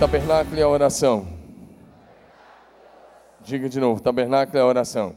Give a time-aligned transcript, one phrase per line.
[0.00, 1.28] tabernáculo e a oração.
[3.42, 5.14] Diga de novo: tabernáculo e a oração.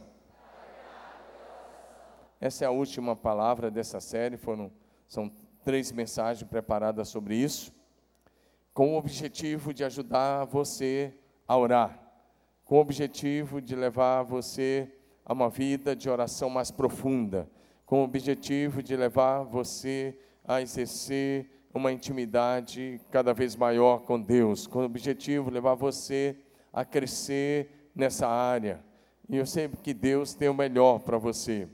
[2.38, 4.36] Essa é a última palavra dessa série.
[4.36, 4.70] Foram,
[5.08, 5.32] são
[5.64, 7.72] três mensagens preparadas sobre isso,
[8.74, 11.14] com o objetivo de ajudar você
[11.48, 11.98] a orar,
[12.62, 14.92] com o objetivo de levar você
[15.24, 17.48] a uma vida de oração mais profunda,
[17.86, 20.14] com o objetivo de levar você
[20.46, 26.36] a exercer uma intimidade cada vez maior com Deus, com o objetivo de levar você
[26.72, 28.80] a crescer nessa área.
[29.28, 31.68] E eu sei que Deus tem o melhor para você.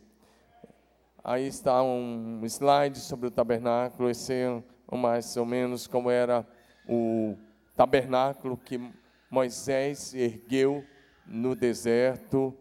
[1.23, 6.47] Aí está um slide sobre o tabernáculo, esse é mais ou menos como era
[6.89, 7.37] o
[7.77, 8.81] tabernáculo que
[9.31, 10.83] Moisés ergueu
[11.27, 12.57] no deserto.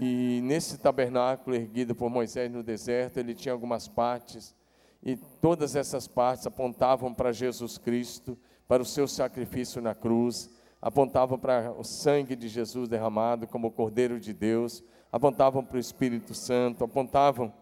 [0.00, 4.54] E nesse tabernáculo erguido por Moisés no deserto, ele tinha algumas partes
[5.02, 11.38] e todas essas partes apontavam para Jesus Cristo, para o seu sacrifício na cruz, apontavam
[11.38, 16.84] para o sangue de Jesus derramado como Cordeiro de Deus, apontavam para o Espírito Santo,
[16.84, 17.52] apontavam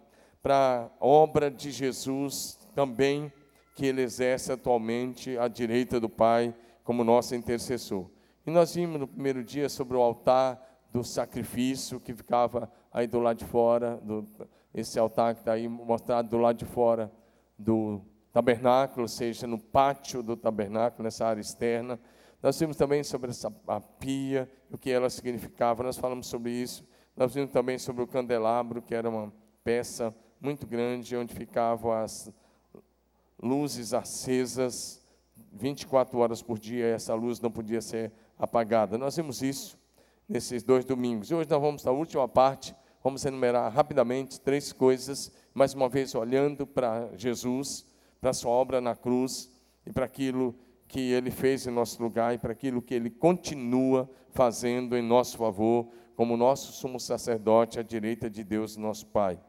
[0.43, 3.33] para a obra de Jesus também
[3.75, 8.09] que ele exerce atualmente à direita do Pai como nosso intercessor.
[8.47, 10.63] E nós vimos no primeiro dia sobre o altar
[10.93, 14.27] do sacrifício que ficava aí do lado de fora, do,
[14.73, 17.11] esse altar que está aí mostrado do lado de fora
[17.59, 18.01] do
[18.33, 21.99] tabernáculo, seja, no pátio do tabernáculo, nessa área externa.
[22.43, 26.85] Nós vimos também sobre essa a pia, o que ela significava, nós falamos sobre isso.
[27.17, 29.33] Nós vimos também sobre o candelabro, que era uma
[29.65, 32.31] peça muito grande, onde ficavam as
[33.43, 35.07] luzes acesas
[35.53, 38.99] 24 horas por dia, essa luz não podia ser apagada.
[38.99, 39.79] Nós vimos isso
[40.29, 41.31] nesses dois domingos.
[41.31, 46.15] E hoje nós vamos à última parte, vamos enumerar rapidamente três coisas mais uma vez
[46.15, 47.87] olhando para Jesus,
[48.21, 49.51] para sua obra na cruz
[49.87, 50.55] e para aquilo
[50.87, 55.39] que ele fez em nosso lugar e para aquilo que ele continua fazendo em nosso
[55.39, 59.41] favor, como nosso sumo sacerdote à direita de Deus, nosso Pai.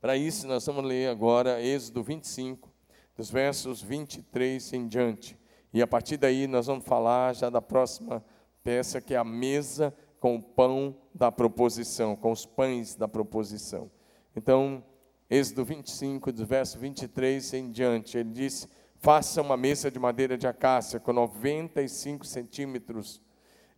[0.00, 2.68] Para isso, nós vamos ler agora Êxodo 25,
[3.16, 5.38] dos versos 23 em diante.
[5.72, 8.24] E a partir daí, nós vamos falar já da próxima
[8.64, 13.88] peça, que é a mesa com o pão da proposição, com os pães da proposição.
[14.34, 14.82] Então,
[15.28, 18.68] Êxodo 25, do verso 23 em diante, ele diz:
[18.98, 23.22] Faça uma mesa de madeira de acácia com 95 centímetros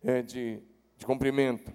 [0.03, 0.59] é, de,
[0.97, 1.71] de comprimento,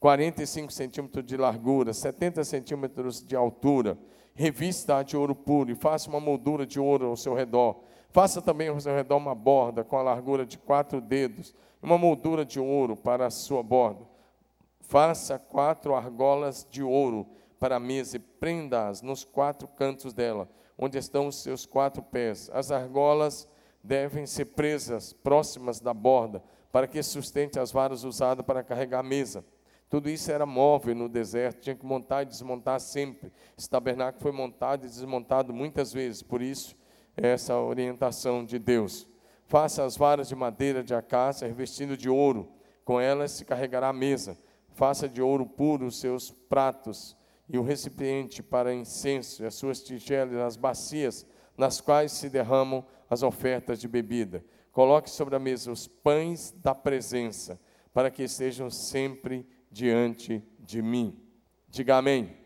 [0.00, 3.98] 45 centímetros de largura, 70 centímetros de altura.
[4.34, 7.82] Revista de ouro puro e faça uma moldura de ouro ao seu redor.
[8.10, 11.52] Faça também ao seu redor uma borda com a largura de quatro dedos,
[11.82, 14.06] uma moldura de ouro para a sua borda.
[14.80, 17.26] Faça quatro argolas de ouro
[17.58, 22.50] para a mesa e prenda-as nos quatro cantos dela, onde estão os seus quatro pés.
[22.52, 23.48] As argolas
[23.82, 29.02] devem ser presas próximas da borda, para que sustente as varas usadas para carregar a
[29.02, 29.44] mesa.
[29.88, 33.32] Tudo isso era móvel no deserto, tinha que montar e desmontar sempre.
[33.56, 36.76] Esse tabernáculo foi montado e desmontado muitas vezes, por isso,
[37.16, 39.08] essa orientação de Deus.
[39.46, 42.52] Faça as varas de madeira de acácia, revestindo de ouro,
[42.84, 44.38] com elas se carregará a mesa.
[44.74, 47.16] Faça de ouro puro os seus pratos,
[47.48, 51.26] e o recipiente para incenso, e as suas tigelas, as bacias
[51.56, 54.44] nas quais se derramam as ofertas de bebida.
[54.70, 57.58] Coloque sobre a mesa os pães da presença,
[57.92, 61.18] para que estejam sempre diante de mim.
[61.68, 62.36] Diga amém.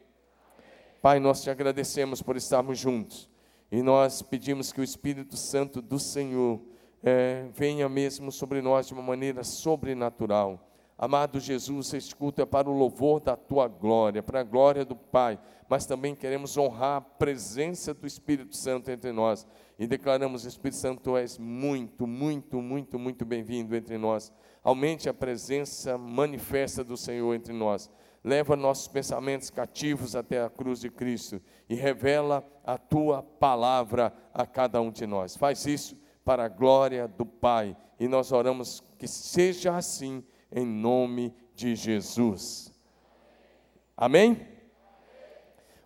[1.02, 3.28] Pai, nós te agradecemos por estarmos juntos
[3.70, 6.62] e nós pedimos que o Espírito Santo do Senhor
[7.02, 10.71] é, venha mesmo sobre nós de uma maneira sobrenatural
[11.02, 14.94] Amado Jesus, este culto é para o louvor da tua glória, para a glória do
[14.94, 15.36] Pai,
[15.68, 19.44] mas também queremos honrar a presença do Espírito Santo entre nós
[19.76, 24.32] e declaramos: Espírito Santo, tu és muito, muito, muito, muito bem-vindo entre nós.
[24.62, 27.90] Aumente a presença manifesta do Senhor entre nós.
[28.22, 34.46] Leva nossos pensamentos cativos até a cruz de Cristo e revela a tua palavra a
[34.46, 35.36] cada um de nós.
[35.36, 40.22] Faz isso para a glória do Pai e nós oramos que seja assim
[40.52, 42.72] em nome de Jesus.
[43.96, 44.46] Amém?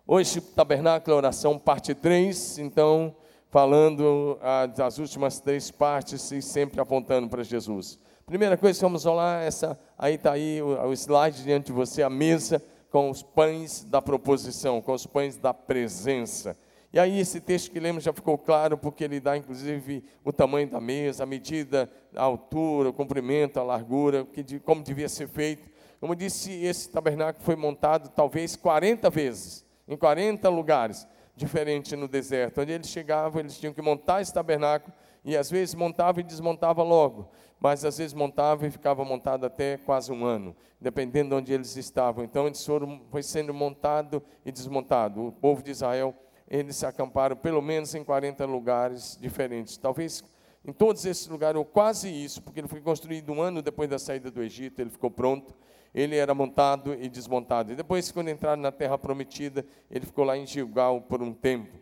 [0.05, 3.15] Hoje, tabernáculo, oração, parte 3, então,
[3.49, 7.99] falando ah, das últimas três partes e sempre apontando para Jesus.
[8.25, 12.09] Primeira coisa, vamos olhar essa, aí está aí o, o slide diante de você, a
[12.09, 16.57] mesa com os pães da proposição, com os pães da presença.
[16.97, 20.67] E aí esse texto que lemos já ficou claro, porque ele dá inclusive o tamanho
[20.67, 24.25] da mesa, a medida, a altura, o comprimento, a largura,
[24.65, 25.69] como devia ser feito.
[25.99, 32.61] Como disse, esse tabernáculo foi montado talvez 40 vezes, em 40 lugares diferentes no deserto.
[32.61, 34.91] Onde eles chegavam, eles tinham que montar esse tabernáculo
[35.23, 37.29] e às vezes montava e desmontava logo,
[37.59, 41.77] mas às vezes montava e ficava montado até quase um ano, dependendo de onde eles
[41.77, 42.23] estavam.
[42.23, 45.27] Então eles foram foi sendo montado e desmontado.
[45.27, 46.15] O povo de Israel
[46.49, 49.77] eles se acamparam pelo menos em 40 lugares diferentes.
[49.77, 50.23] Talvez
[50.65, 53.97] em todos esses lugares, ou quase isso, porque ele foi construído um ano depois da
[53.97, 55.55] saída do Egito, ele ficou pronto.
[55.95, 57.71] Ele era montado e desmontado.
[57.71, 61.73] E depois, quando entraram na terra prometida, ele ficou lá em Gilgal por um tempo.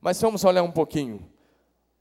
[0.00, 1.24] Mas vamos olhar um pouquinho.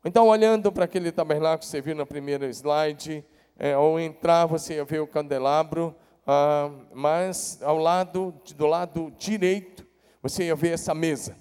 [0.04, 3.24] Então, olhando para aquele tabernáculo que você viu na primeira slide,
[3.58, 5.96] é, ao entrar você ia ver o candelabro,
[6.26, 9.86] ah, mas ao lado, do lado direito,
[10.22, 11.38] você ia ver essa mesa.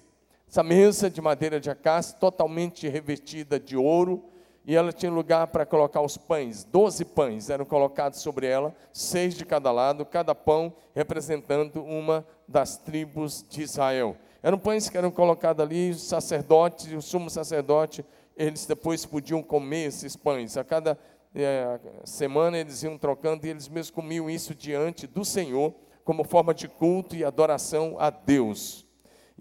[0.51, 4.21] Essa mesa de madeira de acácia, totalmente revestida de ouro,
[4.65, 6.65] e ela tinha lugar para colocar os pães.
[6.65, 12.75] Doze pães eram colocados sobre ela, seis de cada lado, cada pão representando uma das
[12.75, 14.17] tribos de Israel.
[14.43, 18.03] Eram pães que eram colocados ali, os sacerdotes, o sumo sacerdote
[18.35, 20.57] eles depois podiam comer esses pães.
[20.57, 20.99] A cada
[21.33, 26.53] é, semana eles iam trocando e eles mesmos comiam isso diante do Senhor, como forma
[26.53, 28.85] de culto e adoração a Deus.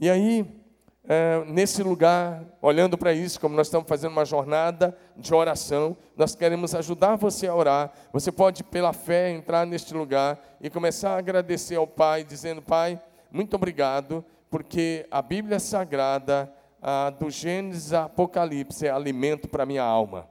[0.01, 0.60] E aí,
[1.09, 6.35] é, nesse lugar, olhando para isso, como nós estamos fazendo uma jornada de oração, nós
[6.35, 7.93] queremos ajudar você a orar.
[8.13, 13.01] Você pode, pela fé, entrar neste lugar e começar a agradecer ao Pai, dizendo: Pai,
[13.31, 16.53] muito obrigado, porque a Bíblia Sagrada
[16.83, 20.29] ah, do Gênesis a Apocalipse é alimento para minha alma.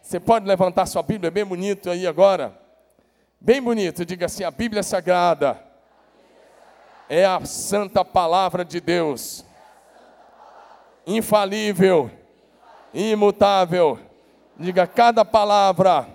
[0.00, 2.58] Você pode levantar sua Bíblia bem bonito aí agora?
[3.40, 5.60] Bem bonito, diga assim: a Bíblia Sagrada
[7.08, 9.44] é a santa palavra de Deus,
[11.16, 12.10] infalível,
[12.94, 13.98] imutável.
[14.58, 16.06] Diga, cada palavra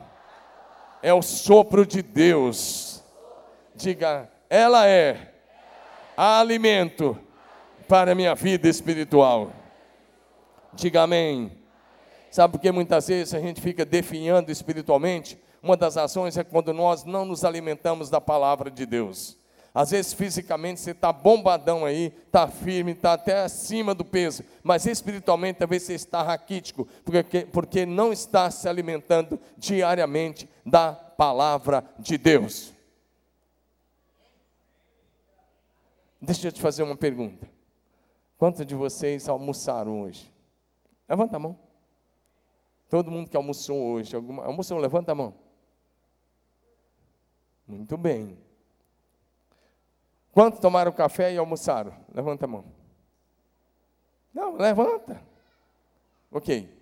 [1.01, 3.03] é o sopro de Deus.
[3.75, 5.33] Diga, ela é
[6.15, 7.17] alimento
[7.87, 9.51] para a minha vida espiritual.
[10.73, 11.51] Diga amém.
[12.31, 15.39] Sabe por que muitas vezes a gente fica definhando espiritualmente?
[15.61, 19.37] Uma das razões é quando nós não nos alimentamos da palavra de Deus.
[19.75, 24.85] Às vezes, fisicamente, você está bombadão aí, está firme, está até acima do peso, mas
[24.85, 32.17] espiritualmente, talvez você está raquítico, porque, porque não está se alimentando diariamente da palavra de
[32.17, 32.73] Deus.
[36.21, 37.45] Deixa eu te fazer uma pergunta.
[38.37, 40.31] Quantos de vocês almoçaram hoje?
[41.07, 41.59] Levanta a mão.
[42.89, 45.33] Todo mundo que almoçou hoje, alguma, almoçou, levanta a mão.
[47.67, 48.44] Muito bem.
[50.35, 51.95] Quantos tomaram café e almoçaram?
[52.13, 52.65] Levanta a mão.
[54.33, 55.21] Não, levanta.
[56.29, 56.77] Ok.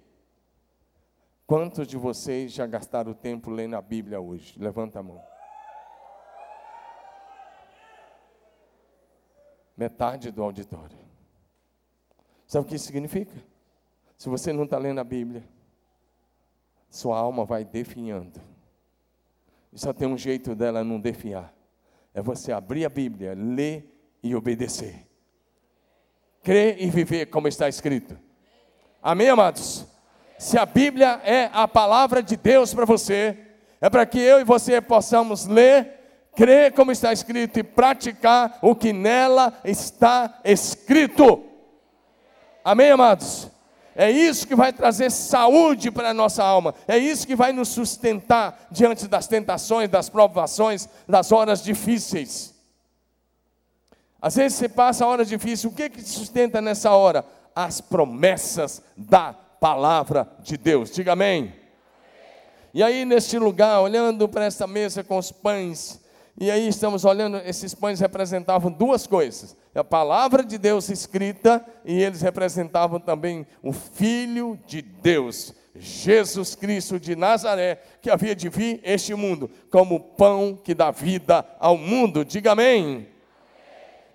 [1.46, 4.58] Quantos de vocês já gastaram tempo lendo a Bíblia hoje?
[4.58, 5.24] Levanta a mão.
[9.78, 10.98] Metade do auditório.
[12.48, 13.36] Sabe o que isso significa?
[14.18, 15.44] Se você não está lendo a Bíblia,
[16.90, 18.42] sua alma vai definhando.
[19.72, 21.53] E só tem um jeito dela não definhar.
[22.14, 23.90] É você abrir a Bíblia, ler
[24.22, 25.08] e obedecer.
[26.44, 28.18] Crer e viver como está escrito.
[29.02, 29.86] Amém, amados?
[30.38, 33.38] Se a Bíblia é a palavra de Deus para você,
[33.80, 38.76] é para que eu e você possamos ler, crer como está escrito e praticar o
[38.76, 41.44] que nela está escrito.
[42.64, 43.53] Amém, amados?
[43.96, 46.74] É isso que vai trazer saúde para a nossa alma.
[46.88, 52.54] É isso que vai nos sustentar diante das tentações, das provações, das horas difíceis.
[54.22, 57.26] Às vezes você passa horas difíceis, o que que te sustenta nessa hora?
[57.56, 60.92] As promessas da palavra de Deus.
[60.92, 61.54] Diga amém.
[62.74, 66.02] E aí, neste lugar, olhando para essa mesa com os pães,
[66.40, 72.02] e aí estamos olhando, esses pães representavam duas coisas: a palavra de Deus escrita, e
[72.02, 78.80] eles representavam também o Filho de Deus, Jesus Cristo de Nazaré, que havia de vir
[78.84, 82.24] este mundo como pão que dá vida ao mundo.
[82.24, 83.08] Diga amém.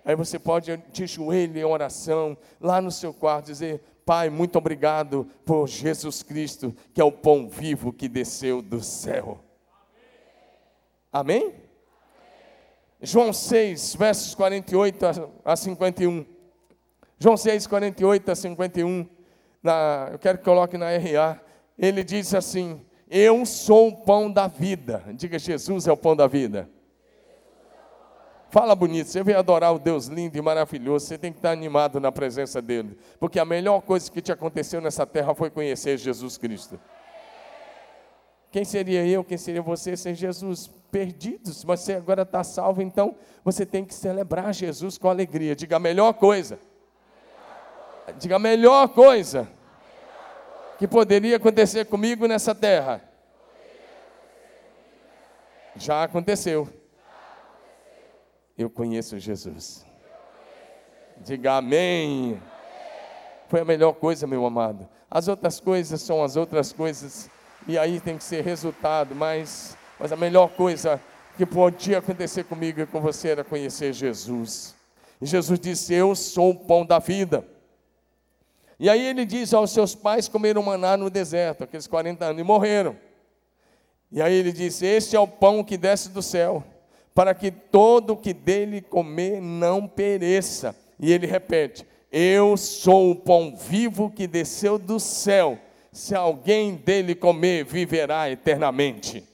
[0.05, 5.27] Aí você pode de joelho em oração, lá no seu quarto, dizer: Pai, muito obrigado
[5.45, 9.43] por Jesus Cristo, que é o pão vivo que desceu do céu.
[11.11, 11.43] Amém?
[11.43, 11.68] Amém?
[13.01, 15.05] João 6, versos 48
[15.45, 16.25] a 51.
[17.17, 19.07] João 6, 48 a 51.
[19.63, 21.39] Na, eu quero que coloque na RA.
[21.77, 25.03] Ele diz assim: Eu sou o pão da vida.
[25.13, 26.69] Diga, Jesus é o pão da vida.
[28.51, 31.99] Fala bonito, você veio adorar o Deus lindo e maravilhoso, você tem que estar animado
[31.99, 36.35] na presença dele, porque a melhor coisa que te aconteceu nessa terra foi conhecer Jesus
[36.35, 36.79] Cristo.
[38.51, 40.67] Quem seria eu, quem seria você sem Jesus?
[40.91, 45.55] Perdidos, você agora está salvo, então você tem que celebrar Jesus com alegria.
[45.55, 46.59] Diga a melhor coisa.
[48.17, 49.47] Diga a melhor coisa
[50.79, 53.03] que poderia acontecer comigo nessa terra.
[55.75, 56.67] Já aconteceu.
[58.57, 59.85] Eu conheço Jesus.
[61.17, 62.41] Diga amém.
[63.47, 64.87] Foi a melhor coisa, meu amado.
[65.09, 67.29] As outras coisas são as outras coisas,
[67.69, 70.99] e aí tem que ser resultado, mas, mas a melhor coisa
[71.37, 74.73] que podia acontecer comigo e com você era conhecer Jesus.
[75.21, 77.45] E Jesus disse: Eu sou o pão da vida.
[78.79, 82.43] E aí ele diz aos seus pais comeram maná no deserto, aqueles 40 anos, e
[82.43, 82.97] morreram.
[84.11, 86.63] E aí ele disse: Este é o pão que desce do céu,
[87.13, 90.75] para que todo que dele comer não pereça.
[90.99, 95.59] E ele repete: Eu sou o pão vivo que desceu do céu.
[95.91, 99.27] Se alguém dele comer, viverá eternamente.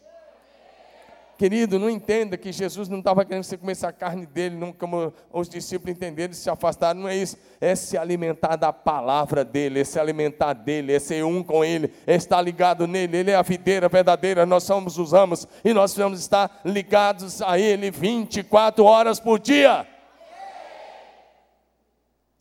[1.38, 4.72] Querido, não entenda que Jesus não estava querendo que você comesse a carne dele, não,
[4.72, 7.38] como os discípulos entenderam e se afastaram, não é isso.
[7.60, 11.92] É se alimentar da palavra dele, é se alimentar dele, é ser um com ele,
[12.08, 13.18] é estar ligado nele.
[13.18, 17.60] Ele é a videira verdadeira, nós somos os ramos e nós precisamos estar ligados a
[17.60, 19.86] ele 24 horas por dia.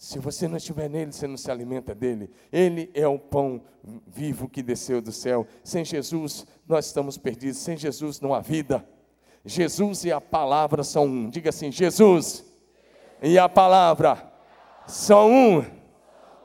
[0.05, 2.31] Se você não estiver nele, você não se alimenta dele.
[2.53, 3.63] Ele é o pão
[4.07, 5.47] vivo que desceu do céu.
[5.63, 7.57] Sem Jesus, nós estamos perdidos.
[7.57, 8.87] Sem Jesus, não há vida.
[9.47, 11.31] Jesus e a palavra são um.
[11.31, 12.45] Diga assim: Jesus
[13.23, 14.31] e a palavra
[14.87, 15.65] são um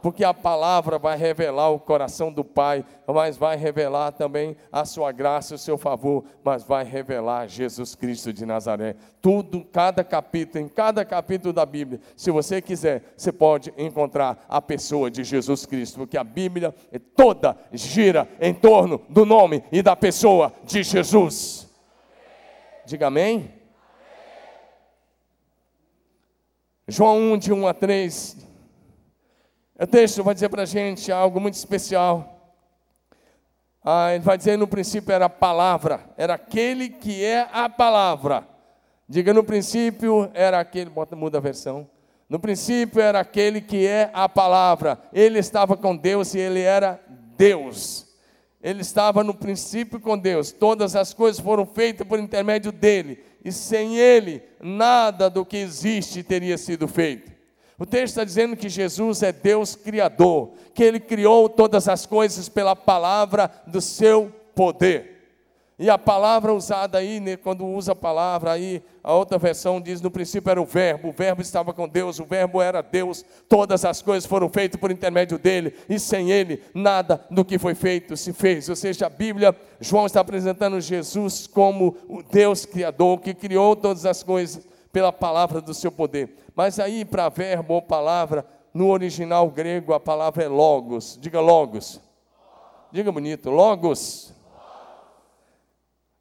[0.02, 5.12] porque a palavra vai revelar o coração do Pai, mas vai revelar também a sua
[5.12, 8.96] graça, o seu favor, mas vai revelar Jesus Cristo de Nazaré.
[9.22, 14.62] Tudo, cada capítulo, em cada capítulo da Bíblia, se você quiser, você pode encontrar a
[14.62, 16.74] pessoa de Jesus Cristo, porque a Bíblia
[17.16, 21.68] toda gira em torno do nome e da pessoa de Jesus.
[22.86, 23.60] Diga amém.
[26.88, 28.49] João 1, de 1 a 3,
[29.80, 32.54] o texto vai dizer para a gente algo muito especial.
[33.84, 38.48] Ah, ele vai dizer: no princípio era a palavra, era aquele que é a palavra.
[39.08, 41.90] Diga: no princípio era aquele, bota, muda a versão.
[42.28, 45.00] No princípio era aquele que é a palavra.
[45.12, 47.02] Ele estava com Deus e ele era
[47.36, 48.08] Deus.
[48.62, 50.52] Ele estava no princípio com Deus.
[50.52, 53.24] Todas as coisas foram feitas por intermédio dele.
[53.44, 57.39] E sem ele, nada do que existe teria sido feito.
[57.80, 62.50] O texto está dizendo que Jesus é Deus Criador, que Ele criou todas as coisas
[62.50, 65.18] pela palavra do seu poder.
[65.82, 70.02] E a palavra usada aí, né, quando usa a palavra aí, a outra versão diz:
[70.02, 73.86] no princípio era o Verbo, o Verbo estava com Deus, o Verbo era Deus, todas
[73.86, 78.18] as coisas foram feitas por intermédio dele, e sem ele, nada do que foi feito
[78.18, 78.68] se fez.
[78.68, 84.06] Ou seja, a Bíblia, João está apresentando Jesus como o Deus Criador, que criou todas
[84.06, 86.36] as coisas pela palavra do seu poder.
[86.56, 91.18] Mas aí, para verbo ou palavra, no original grego a palavra é logos.
[91.20, 92.00] Diga logos.
[92.92, 94.34] Diga bonito, logos.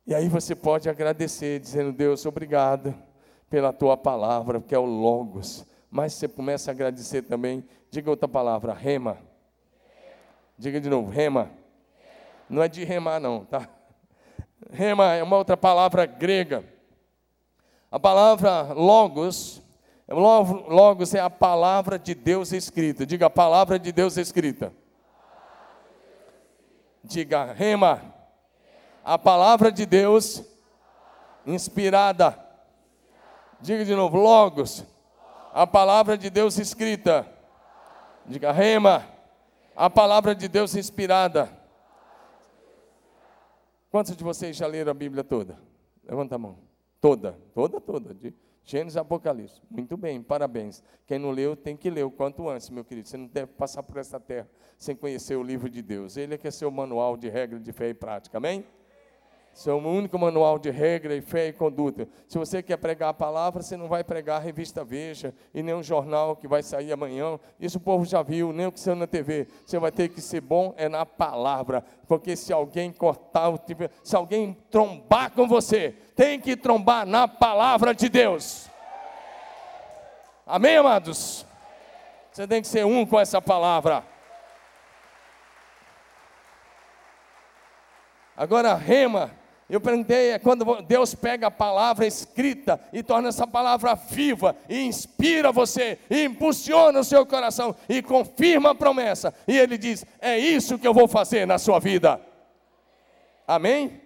[0.07, 2.95] E aí você pode agradecer, dizendo: Deus, obrigado
[3.51, 5.65] pela tua palavra, que é o logos.
[5.91, 9.19] Mas você começa a agradecer também, diga outra palavra, rema.
[10.59, 11.51] Diga de novo, rema.
[12.49, 13.69] Não é de remar, não, tá?
[14.71, 16.65] Rema é uma outra palavra grega
[17.91, 19.63] a palavra logos,
[20.09, 23.07] logos é a palavra de Deus escrita.
[23.07, 24.73] Diga a palavra de Deus escrita.
[27.03, 28.15] Diga rema.
[29.05, 30.45] A palavra de Deus
[31.47, 32.39] inspirada.
[33.61, 34.85] Diga de novo, logos.
[35.55, 37.27] A palavra de Deus escrita.
[38.27, 39.07] Diga rema.
[39.75, 41.51] A palavra de Deus inspirada.
[43.91, 45.59] Quantos de vocês já leram a Bíblia toda?
[46.05, 46.68] Levanta a mão.
[47.01, 48.15] Toda, toda, toda.
[48.15, 49.63] De Gênesis e Apocalipse.
[49.71, 50.83] Muito bem, parabéns.
[51.07, 53.09] Quem não leu, tem que ler o quanto antes, meu querido.
[53.09, 56.17] Você não deve passar por essa terra sem conhecer o livro de Deus.
[56.17, 58.39] Ele é que é seu manual de regra de fé e prática.
[58.39, 58.65] Amém?
[59.59, 62.09] Seu único manual de regra e fé e conduta.
[62.29, 65.75] Se você quer pregar a palavra, você não vai pregar a revista Veja e nem
[65.75, 67.41] um jornal que vai sair amanhã.
[67.59, 69.49] Isso o povo já viu, nem o que saiu na TV.
[69.67, 71.85] Você vai ter que ser bom é na palavra.
[72.07, 73.53] Porque se alguém cortar,
[74.05, 78.71] se alguém trombar com você, tem que trombar na palavra de Deus.
[80.47, 81.45] Amém, amados?
[82.31, 84.05] Você tem que ser um com essa palavra.
[88.37, 89.37] Agora, rema
[89.71, 94.81] eu perguntei, é quando Deus pega a palavra escrita e torna essa palavra viva e
[94.81, 99.35] inspira você, e impulsiona o seu coração e confirma a promessa.
[99.47, 102.19] E ele diz: É isso que eu vou fazer na sua vida.
[103.47, 104.01] Amém?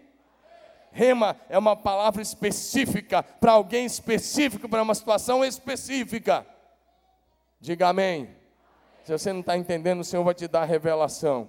[0.91, 6.45] Rema é uma palavra específica para alguém específico, para uma situação específica.
[7.61, 8.29] Diga amém.
[9.05, 11.49] Se você não está entendendo, o Senhor vai te dar revelação.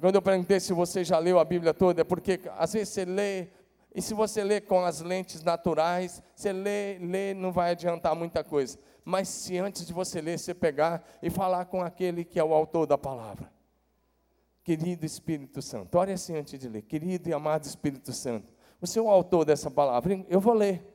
[0.00, 3.04] Quando eu perguntei se você já leu a Bíblia toda, é porque às vezes você
[3.04, 3.48] lê,
[3.94, 8.42] e se você lê com as lentes naturais, você lê, lê, não vai adiantar muita
[8.42, 8.78] coisa.
[9.04, 12.54] Mas se antes de você ler, você pegar e falar com aquele que é o
[12.54, 13.52] autor da palavra.
[14.64, 16.82] Querido Espírito Santo, ore assim antes de ler.
[16.82, 18.46] Querido e amado Espírito Santo,
[18.80, 20.88] você é o autor dessa palavra, eu vou ler.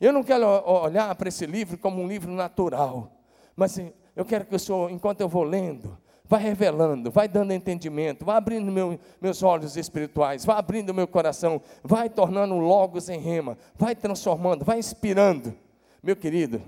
[0.00, 3.12] Eu não quero olhar para esse livro como um livro natural,
[3.56, 3.76] mas
[4.14, 8.36] eu quero que o Senhor, enquanto eu vou lendo, vai revelando, vai dando entendimento, vai
[8.36, 13.96] abrindo meu, meus olhos espirituais, vai abrindo meu coração, vai tornando logos em rema, vai
[13.96, 15.54] transformando, vai inspirando.
[16.02, 16.60] Meu querido,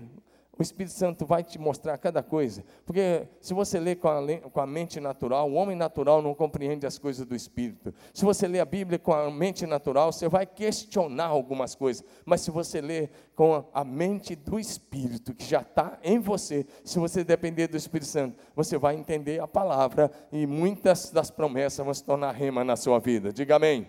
[0.60, 2.62] o Espírito Santo vai te mostrar cada coisa.
[2.84, 6.86] Porque se você lê com a, com a, mente natural, o homem natural não compreende
[6.86, 7.94] as coisas do Espírito.
[8.12, 12.04] Se você lê a Bíblia com a mente natural, você vai questionar algumas coisas.
[12.26, 16.98] Mas se você lê com a mente do Espírito, que já está em você, se
[16.98, 21.94] você depender do Espírito Santo, você vai entender a palavra e muitas das promessas vão
[21.94, 23.32] se tornar rema na sua vida.
[23.32, 23.88] Diga amém.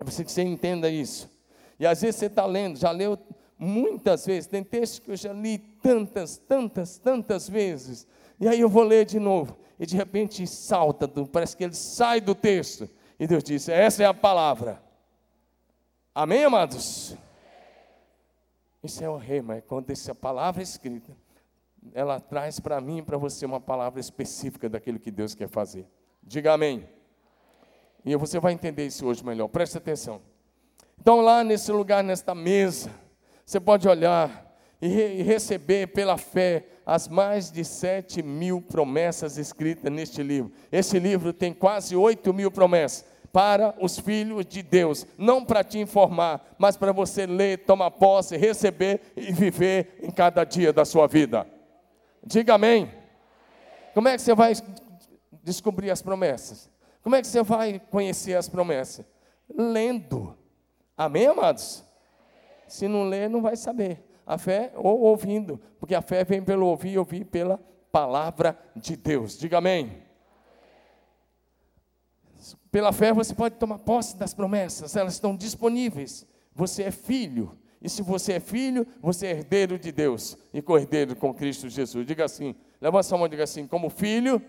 [0.00, 1.30] É preciso que você entenda isso.
[1.78, 3.18] E às vezes você está lendo, já leu
[3.58, 8.06] muitas vezes, tem textos que eu já li tantas, tantas, tantas vezes,
[8.38, 12.20] e aí eu vou ler de novo, e de repente salta, parece que ele sai
[12.20, 12.88] do texto,
[13.18, 14.80] e Deus disse: Essa é a palavra.
[16.14, 17.16] Amém, amados?
[18.82, 21.16] Isso é o rema, é quando essa palavra é escrita,
[21.92, 25.86] ela traz para mim e para você uma palavra específica daquilo que Deus quer fazer.
[26.22, 26.88] Diga amém.
[28.04, 30.20] E você vai entender isso hoje melhor, preste atenção.
[31.00, 32.90] Então, lá nesse lugar, nesta mesa,
[33.48, 39.90] você pode olhar e, re receber pela fé as mais de sete mil promessas escritas
[39.90, 40.52] neste livro.
[40.70, 45.78] Esse livro tem quase oito mil promessas para os filhos de Deus, não para te
[45.78, 51.06] informar, mas para você ler, tomar posse, receber e viver em cada dia da sua
[51.06, 51.46] vida.
[52.22, 52.92] Diga amém.
[53.94, 54.52] Como é que você vai
[55.42, 56.68] descobrir as promessas?
[57.02, 59.06] Como é que você vai conhecer as promessas?
[59.48, 60.36] Lendo.
[60.94, 61.87] Amém, amados?
[62.68, 64.04] Se não ler, não vai saber.
[64.26, 67.58] A fé ou ouvindo, porque a fé vem pelo ouvir e ouvir pela
[67.90, 69.38] palavra de Deus.
[69.38, 70.02] Diga amém.
[72.70, 76.26] Pela fé você pode tomar posse das promessas, elas estão disponíveis.
[76.54, 81.14] Você é filho, e se você é filho, você é herdeiro de Deus e co-herdeiro
[81.16, 82.06] com Cristo Jesus.
[82.06, 84.42] Diga assim, levanta sua mão e diga assim: como filho.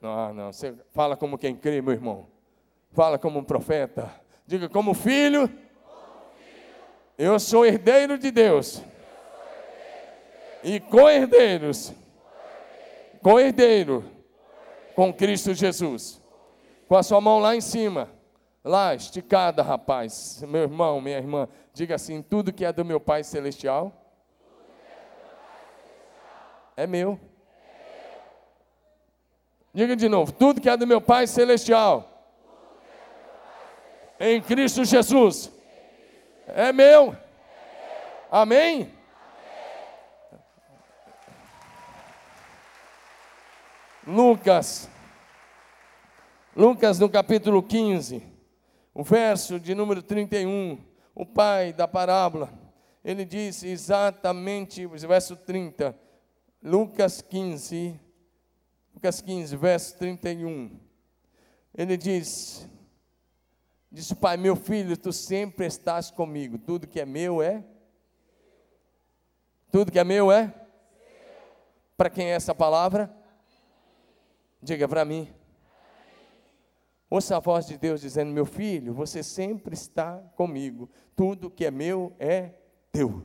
[0.00, 2.28] Não, não, você fala como quem crê, meu irmão.
[2.92, 4.10] Fala como um profeta.
[4.46, 5.50] Diga como filho
[7.16, 8.82] eu sou herdeiro de Deus.
[10.62, 11.92] E co-herdeiros.
[13.22, 14.04] Co-herdeiro.
[14.94, 16.20] Com Cristo Jesus.
[16.88, 18.08] Com a sua mão lá em cima.
[18.64, 20.42] Lá, esticada, rapaz.
[20.48, 21.48] Meu irmão, minha irmã.
[21.72, 23.92] Diga assim: tudo que é do meu Pai Celestial.
[26.76, 27.20] É meu.
[29.72, 32.10] Diga de novo: tudo que é do meu Pai Celestial.
[34.18, 35.52] Em Cristo Jesus
[36.48, 37.16] é meu.
[38.30, 38.92] Amém?
[44.06, 44.88] Lucas,
[46.54, 48.22] Lucas no capítulo 15,
[48.92, 50.78] o verso de número 31,
[51.14, 52.52] o pai da parábola,
[53.02, 55.98] ele disse exatamente, verso 30,
[56.62, 57.98] Lucas 15,
[58.94, 60.78] Lucas 15, verso 31,
[61.74, 62.68] ele diz:
[63.94, 66.58] Disse pai: Meu filho, tu sempre estás comigo.
[66.58, 67.62] Tudo que é meu é?
[69.70, 70.52] Tudo que é meu é?
[71.96, 73.08] Para quem é essa palavra?
[74.60, 75.32] Diga para mim.
[77.08, 80.90] Ouça a voz de Deus dizendo: Meu filho, você sempre está comigo.
[81.14, 82.50] Tudo que é meu é
[82.90, 83.24] teu.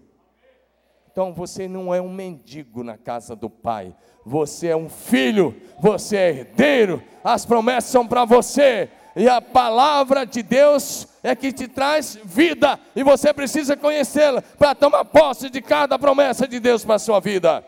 [1.11, 3.95] Então você não é um mendigo na casa do Pai.
[4.23, 7.03] Você é um filho, você é herdeiro.
[7.23, 12.79] As promessas são para você e a palavra de Deus é que te traz vida,
[12.95, 17.19] e você precisa conhecê-la para tomar posse de cada promessa de Deus para a sua
[17.19, 17.61] vida.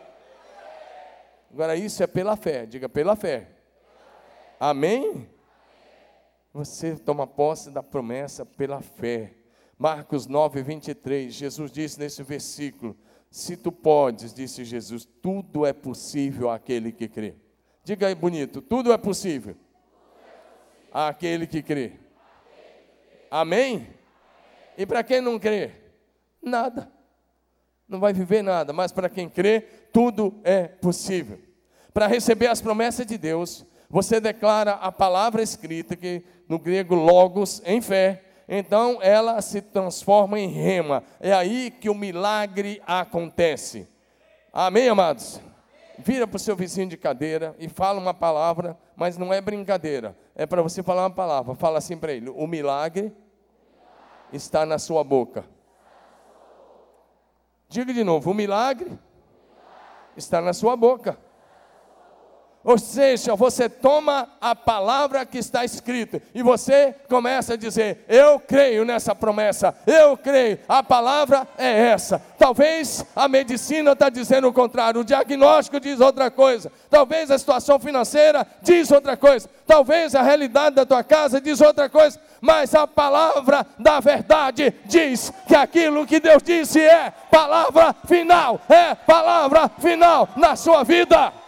[1.52, 3.48] Agora, isso é pela fé, diga pela fé.
[4.58, 5.28] Amém?
[6.54, 9.34] Você toma posse da promessa pela fé.
[9.76, 12.96] Marcos 9, 23, Jesus disse nesse versículo:
[13.30, 17.34] Se tu podes, disse Jesus, tudo é possível àquele que crê.
[17.84, 19.54] Diga aí bonito: tudo é possível
[20.92, 21.92] àquele que crê.
[23.30, 23.88] Amém?
[24.76, 25.70] E para quem não crê?
[26.42, 26.90] Nada.
[27.88, 29.60] Não vai viver nada, mas para quem crê,
[29.92, 31.38] tudo é possível.
[31.92, 37.60] Para receber as promessas de Deus, você declara a palavra escrita, que no grego logos,
[37.64, 41.02] em fé, então ela se transforma em rema.
[41.20, 43.86] É aí que o milagre acontece.
[44.52, 45.40] Amém, amados?
[45.98, 50.16] vira para o seu vizinho de cadeira e fala uma palavra, mas não é brincadeira,
[50.34, 51.54] é para você falar uma palavra.
[51.54, 53.14] Fala assim para ele: o milagre
[54.32, 55.44] está na sua boca.
[57.68, 58.98] Diga de novo: o milagre
[60.16, 61.18] está na sua boca.
[62.64, 68.38] Ou seja, você toma a palavra que está escrita e você começa a dizer: Eu
[68.38, 72.22] creio nessa promessa, eu creio, a palavra é essa.
[72.38, 77.80] Talvez a medicina está dizendo o contrário, o diagnóstico diz outra coisa, talvez a situação
[77.80, 82.86] financeira diz outra coisa, talvez a realidade da tua casa diz outra coisa, mas a
[82.86, 90.28] palavra da verdade diz que aquilo que Deus disse é palavra final, é palavra final
[90.36, 91.41] na sua vida.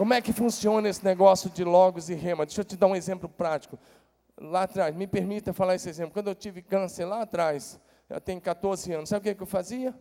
[0.00, 2.46] Como é que funciona esse negócio de logos e rema?
[2.46, 3.78] Deixa eu te dar um exemplo prático.
[4.34, 6.14] Lá atrás, me permita falar esse exemplo.
[6.14, 9.94] Quando eu tive câncer lá atrás, eu tenho 14 anos, sabe o que eu fazia?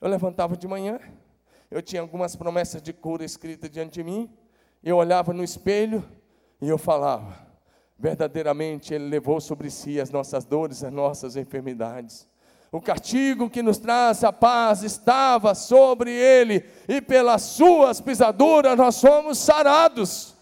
[0.00, 0.98] Eu levantava de manhã,
[1.70, 4.34] eu tinha algumas promessas de cura escritas diante de mim,
[4.82, 6.02] eu olhava no espelho
[6.58, 7.36] e eu falava:
[7.98, 12.26] verdadeiramente Ele levou sobre si as nossas dores, as nossas enfermidades.
[12.72, 18.96] O castigo que nos traz a paz estava sobre ele, e pelas suas pisaduras nós
[18.96, 20.34] somos sarados.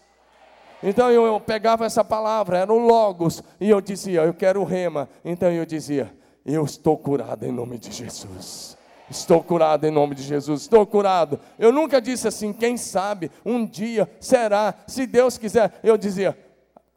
[0.83, 5.09] Então eu pegava essa palavra, era o Logos, e eu dizia, eu quero o rema.
[5.23, 6.13] Então eu dizia,
[6.45, 8.77] eu estou curado em nome de Jesus.
[9.09, 11.39] Estou curado em nome de Jesus, estou curado.
[11.59, 15.79] Eu nunca disse assim, quem sabe, um dia será, se Deus quiser.
[15.83, 16.37] Eu dizia,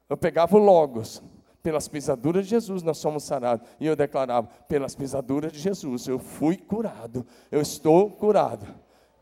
[0.08, 1.22] eu pegava o Logos,
[1.62, 3.66] pelas pisaduras de Jesus nós somos sarados.
[3.80, 8.66] E eu declarava: pelas pisaduras de Jesus eu fui curado, eu estou curado.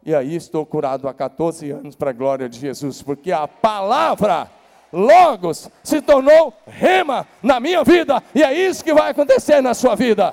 [0.04, 4.48] E aí estou curado há 14 anos para a glória de Jesus, porque a palavra
[4.92, 9.96] Logos se tornou rema na minha vida, e é isso que vai acontecer na sua
[9.96, 10.32] vida.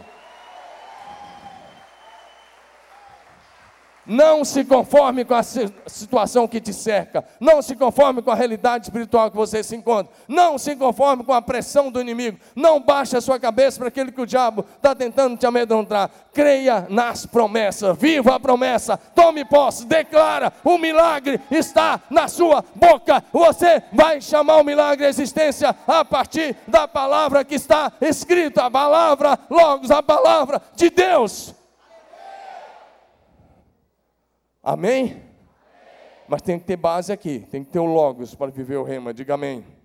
[4.05, 7.23] Não se conforme com a situação que te cerca.
[7.39, 10.11] Não se conforme com a realidade espiritual que você se encontra.
[10.27, 12.37] Não se conforme com a pressão do inimigo.
[12.55, 16.09] Não baixe a sua cabeça para aquilo que o diabo está tentando te amedrontar.
[16.33, 17.97] Creia nas promessas.
[17.97, 18.97] Viva a promessa.
[18.97, 19.85] Tome posse.
[19.85, 20.51] Declara.
[20.63, 23.23] O milagre está na sua boca.
[23.31, 28.65] Você vai chamar o milagre à existência a partir da palavra que está escrita.
[28.65, 31.62] A palavra, logos, a palavra de Deus.
[34.63, 35.21] Amém?
[36.27, 39.13] Mas tem que ter base aqui, tem que ter o Logos para viver o rema.
[39.13, 39.57] Diga amém.
[39.59, 39.83] amém.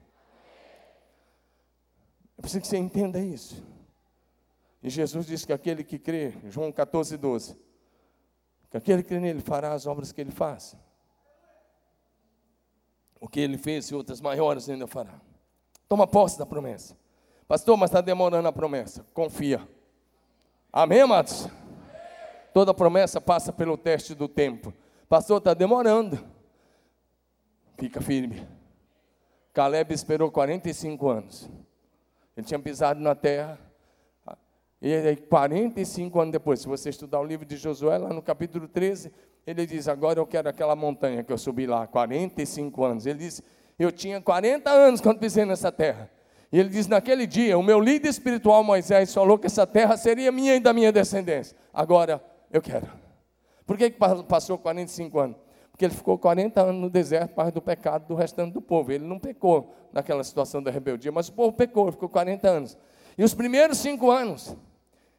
[2.36, 3.66] Eu preciso que você entenda isso.
[4.80, 7.56] E Jesus disse que aquele que crê, João 14, 12,
[8.70, 10.76] que aquele que crê nele fará as obras que ele faz.
[13.20, 15.20] O que ele fez e outras maiores ainda fará.
[15.88, 16.96] Toma posse da promessa.
[17.48, 19.04] Pastor, mas está demorando a promessa.
[19.12, 19.66] Confia.
[20.72, 21.48] Amém, amados?
[22.58, 24.74] Toda promessa passa pelo teste do tempo.
[25.08, 26.18] Pastor, está demorando.
[27.76, 28.44] Fica firme.
[29.54, 31.48] Caleb esperou 45 anos.
[32.36, 33.60] Ele tinha pisado na terra.
[34.82, 38.66] E aí, 45 anos depois, se você estudar o livro de Josué, lá no capítulo
[38.66, 39.12] 13,
[39.46, 43.06] ele diz: Agora eu quero aquela montanha que eu subi lá, 45 anos.
[43.06, 43.40] Ele diz:
[43.78, 46.10] Eu tinha 40 anos quando pisei nessa terra.
[46.50, 50.32] E ele diz: Naquele dia, o meu líder espiritual Moisés falou que essa terra seria
[50.32, 51.56] minha e da minha descendência.
[51.72, 52.88] Agora eu quero.
[53.66, 55.36] Por que, que passou 45 anos?
[55.70, 58.90] Porque ele ficou 40 anos no deserto, parte do pecado do restante do povo.
[58.90, 62.78] Ele não pecou naquela situação da rebeldia, mas o povo pecou, ficou 40 anos.
[63.16, 64.56] E os primeiros cinco anos,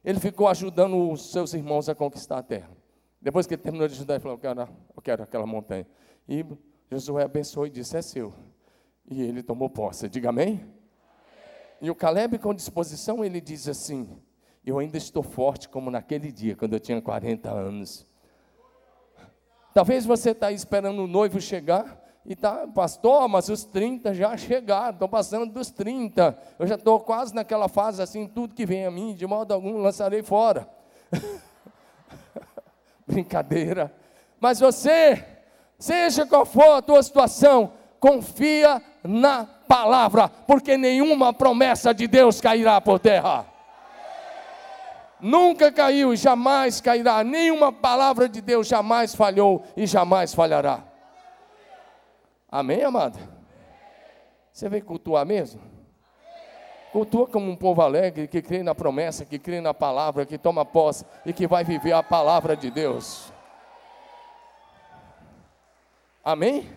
[0.04, 2.70] ele ficou ajudando os seus irmãos a conquistar a terra.
[3.22, 4.60] Depois que ele terminou de ajudar, ele falou: Eu quero,
[4.96, 5.86] eu quero aquela montanha.
[6.28, 6.44] E
[6.90, 8.32] Josué abençoou e disse: É seu.
[9.08, 10.08] E ele tomou posse.
[10.08, 10.48] Diga amém?
[10.48, 10.80] amém.
[11.80, 14.08] E o Caleb, com disposição, ele diz assim:
[14.64, 18.06] eu ainda estou forte como naquele dia, quando eu tinha 40 anos.
[19.72, 24.90] Talvez você está esperando o noivo chegar e está, pastor, mas os 30 já chegaram,
[24.90, 26.38] estou passando dos 30.
[26.58, 29.78] Eu já estou quase naquela fase assim, tudo que vem a mim, de modo algum,
[29.78, 30.68] lançarei fora.
[33.06, 33.94] Brincadeira.
[34.38, 35.24] Mas você,
[35.78, 42.80] seja qual for a tua situação, confia na palavra, porque nenhuma promessa de Deus cairá
[42.80, 43.49] por terra
[45.22, 47.22] nunca caiu e jamais cairá.
[47.24, 50.84] Nenhuma palavra de Deus jamais falhou e jamais falhará.
[52.50, 53.18] Amém, amado?
[54.52, 55.60] Você veio cultuar mesmo?
[56.92, 60.64] Cultua como um povo alegre que crê na promessa, que crê na palavra, que toma
[60.64, 63.32] posse e que vai viver a palavra de Deus.
[66.24, 66.68] Amém?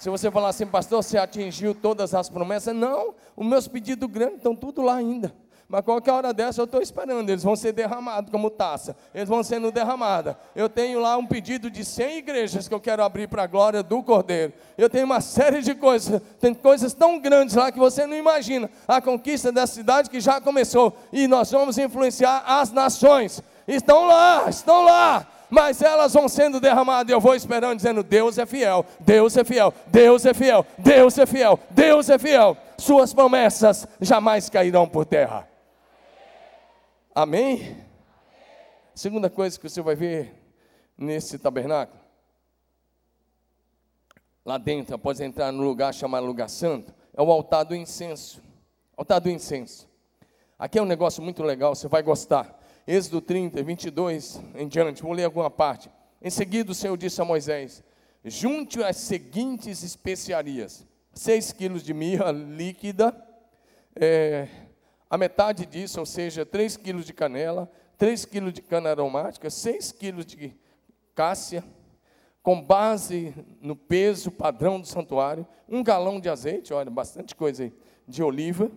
[0.00, 4.38] Se você falar assim, pastor, você atingiu todas as promessas, não, os meus pedidos grandes
[4.38, 5.30] estão tudo lá ainda.
[5.68, 9.42] Mas qualquer hora dessa eu estou esperando, eles vão ser derramados como taça, eles vão
[9.42, 10.34] sendo derramados.
[10.56, 13.82] Eu tenho lá um pedido de 100 igrejas que eu quero abrir para a glória
[13.82, 14.54] do Cordeiro.
[14.78, 18.70] Eu tenho uma série de coisas, tem coisas tão grandes lá que você não imagina.
[18.88, 23.42] A conquista da cidade que já começou e nós vamos influenciar as nações.
[23.68, 27.10] Estão lá, estão lá mas elas vão sendo derramadas.
[27.10, 31.18] E eu vou esperando, dizendo: Deus é fiel, Deus é fiel, Deus é fiel, Deus
[31.18, 32.56] é fiel, Deus é fiel.
[32.78, 35.48] Suas promessas jamais cairão por terra.
[37.14, 37.76] Amém?
[38.94, 40.34] Segunda coisa que você vai ver
[40.96, 41.98] nesse tabernáculo,
[44.44, 48.42] lá dentro, após entrar no lugar chamado lugar santo, é o altar do incenso.
[48.96, 49.88] Altar do incenso.
[50.58, 52.59] Aqui é um negócio muito legal, você vai gostar.
[52.86, 55.90] Êxodo 30, 22 em diante, vou ler alguma parte.
[56.22, 57.82] Em seguida, o Senhor disse a Moisés:
[58.24, 63.14] Junte as seguintes especiarias: 6 quilos de mirra líquida,
[63.94, 64.48] é,
[65.08, 69.92] a metade disso, ou seja, 3 quilos de canela, 3 quilos de cana aromática, 6
[69.92, 70.54] quilos de
[71.14, 71.64] cássia,
[72.42, 77.72] com base no peso padrão do santuário, um galão de azeite, olha, bastante coisa aí,
[78.08, 78.70] de oliva,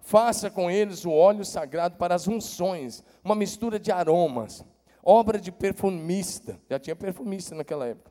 [0.00, 4.64] faça com eles o óleo sagrado para as unções, uma mistura de aromas,
[5.02, 8.10] obra de perfumista, já tinha perfumista naquela época.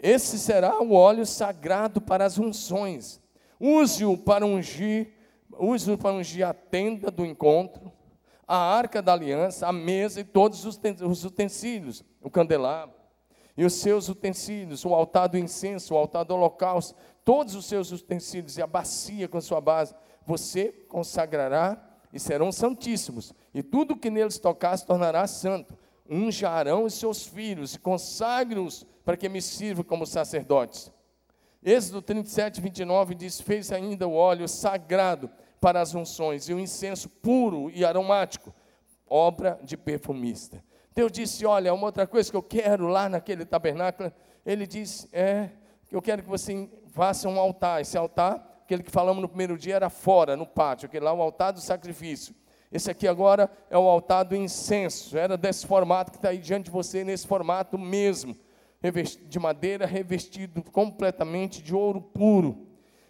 [0.00, 3.20] Esse será o óleo sagrado para as unções.
[3.60, 5.18] Use-o para ungir
[5.58, 7.92] use para ungir a tenda do encontro,
[8.46, 12.96] a arca da aliança, a mesa e todos os utensílios, o candelabro
[13.56, 17.90] e os seus utensílios, o altar do incenso, o altar do holocausto, todos os seus
[17.90, 19.94] utensílios e a bacia com sua base,
[20.28, 25.74] você consagrará e serão santíssimos, e tudo que neles tocar se tornará santo.
[26.06, 30.92] Unjarão os seus filhos e consagre-os para que me sirvam como sacerdotes.
[31.64, 37.08] Êxodo 37, 29 diz: Fez ainda o óleo sagrado para as unções e o incenso
[37.08, 38.54] puro e aromático,
[39.06, 40.62] obra de perfumista.
[40.94, 44.12] Deus disse: Olha, uma outra coisa que eu quero lá naquele tabernáculo,
[44.44, 45.50] ele disse: É,
[45.90, 47.80] eu quero que você faça um altar.
[47.80, 51.22] Esse altar, aquele que falamos no primeiro dia, era fora, no pátio, aquele lá, o
[51.22, 52.34] altar do sacrifício.
[52.70, 56.66] Esse aqui agora é o altar do incenso, era desse formato que está aí diante
[56.66, 58.36] de você, nesse formato mesmo
[59.26, 62.68] de madeira revestido completamente de ouro puro.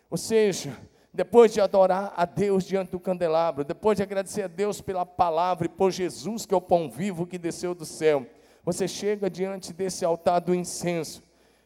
[0.08, 0.78] Ou seja,
[1.12, 5.66] depois de adorar a Deus diante do candelabro, depois de agradecer a Deus pela palavra
[5.66, 8.24] e por Jesus, que é o pão vivo que desceu do céu,
[8.64, 11.20] você chega diante desse altar do incenso.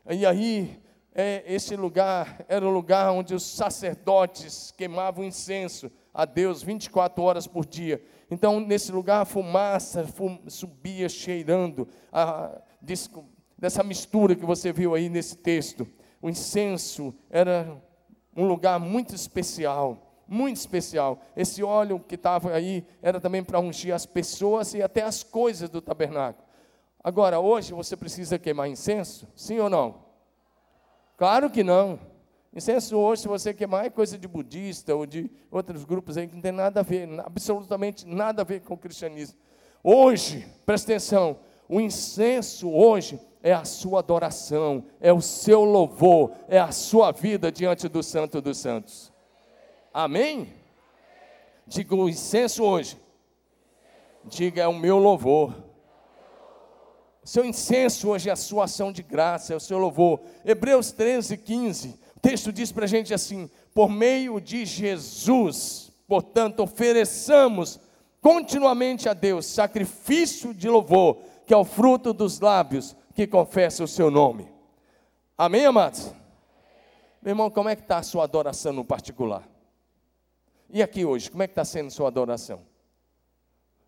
[0.09, 0.81] E aí,
[1.15, 7.47] é, esse lugar era o lugar onde os sacerdotes queimavam incenso a Deus 24 horas
[7.47, 8.03] por dia.
[8.31, 12.63] Então, nesse lugar, a fumaça fum, subia cheirando, a,
[13.59, 15.87] dessa mistura que você viu aí nesse texto.
[16.21, 17.77] O incenso era
[18.35, 21.21] um lugar muito especial, muito especial.
[21.37, 25.69] Esse óleo que estava aí era também para ungir as pessoas e até as coisas
[25.69, 26.47] do tabernáculo.
[27.05, 29.29] Agora, hoje você precisa queimar incenso?
[29.35, 30.12] Sim ou não?
[31.23, 32.01] Claro que não.
[32.53, 36.35] Incenso hoje, se você queimar, é coisa de budista ou de outros grupos aí que
[36.35, 39.39] não tem nada a ver, absolutamente nada a ver com o cristianismo.
[39.85, 46.59] Hoje, presta atenção, o incenso hoje é a sua adoração, é o seu louvor, é
[46.59, 49.13] a sua vida diante do Santo dos Santos.
[49.95, 50.53] Amém?
[51.69, 53.01] Diga o incenso hoje.
[54.25, 55.55] Diga é o meu louvor.
[57.25, 60.21] Seu incenso hoje é a sua ação de graça, é o seu louvor.
[60.45, 62.01] Hebreus 13, 15.
[62.17, 67.79] O texto diz para a gente assim: por meio de Jesus, portanto, ofereçamos
[68.21, 73.89] continuamente a Deus sacrifício de louvor, que é o fruto dos lábios que confessa o
[73.89, 74.49] seu nome.
[75.39, 76.13] Amém, amados?
[77.21, 79.49] Meu irmão, como é que está a sua adoração no particular?
[80.69, 82.72] E aqui hoje, como é que está sendo a sua adoração?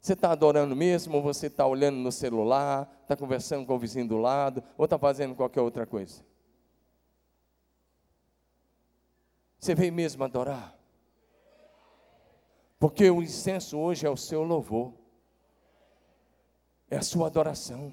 [0.05, 4.07] Você está adorando mesmo, ou você está olhando no celular, está conversando com o vizinho
[4.07, 6.23] do lado, ou está fazendo qualquer outra coisa?
[9.59, 10.79] Você veio mesmo adorar?
[12.79, 14.93] Porque o incenso hoje é o seu louvor,
[16.91, 17.91] é a sua adoração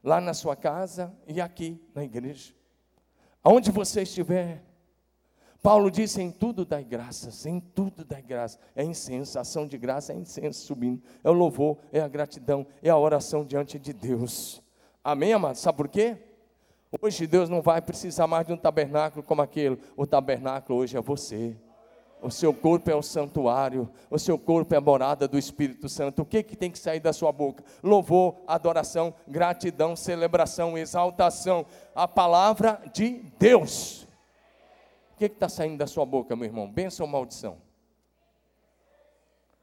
[0.00, 2.54] lá na sua casa e aqui na igreja.
[3.42, 4.64] Aonde você estiver,
[5.62, 8.58] Paulo disse: em tudo dai graças, em tudo dai graças.
[8.74, 12.90] É incenso, ação de graça é incenso subindo, é o louvor, é a gratidão, é
[12.90, 14.62] a oração diante de Deus.
[15.02, 15.60] Amém, amados?
[15.60, 16.16] Sabe por quê?
[17.02, 19.78] Hoje Deus não vai precisar mais de um tabernáculo como aquele.
[19.96, 21.54] O tabernáculo hoje é você.
[22.20, 26.22] O seu corpo é o santuário, o seu corpo é a morada do Espírito Santo.
[26.22, 27.62] O que, que tem que sair da sua boca?
[27.82, 31.64] Louvor, adoração, gratidão, celebração, exaltação.
[31.94, 34.07] A palavra de Deus.
[35.18, 36.70] O que está saindo da sua boca, meu irmão?
[36.70, 37.58] Bênção ou maldição?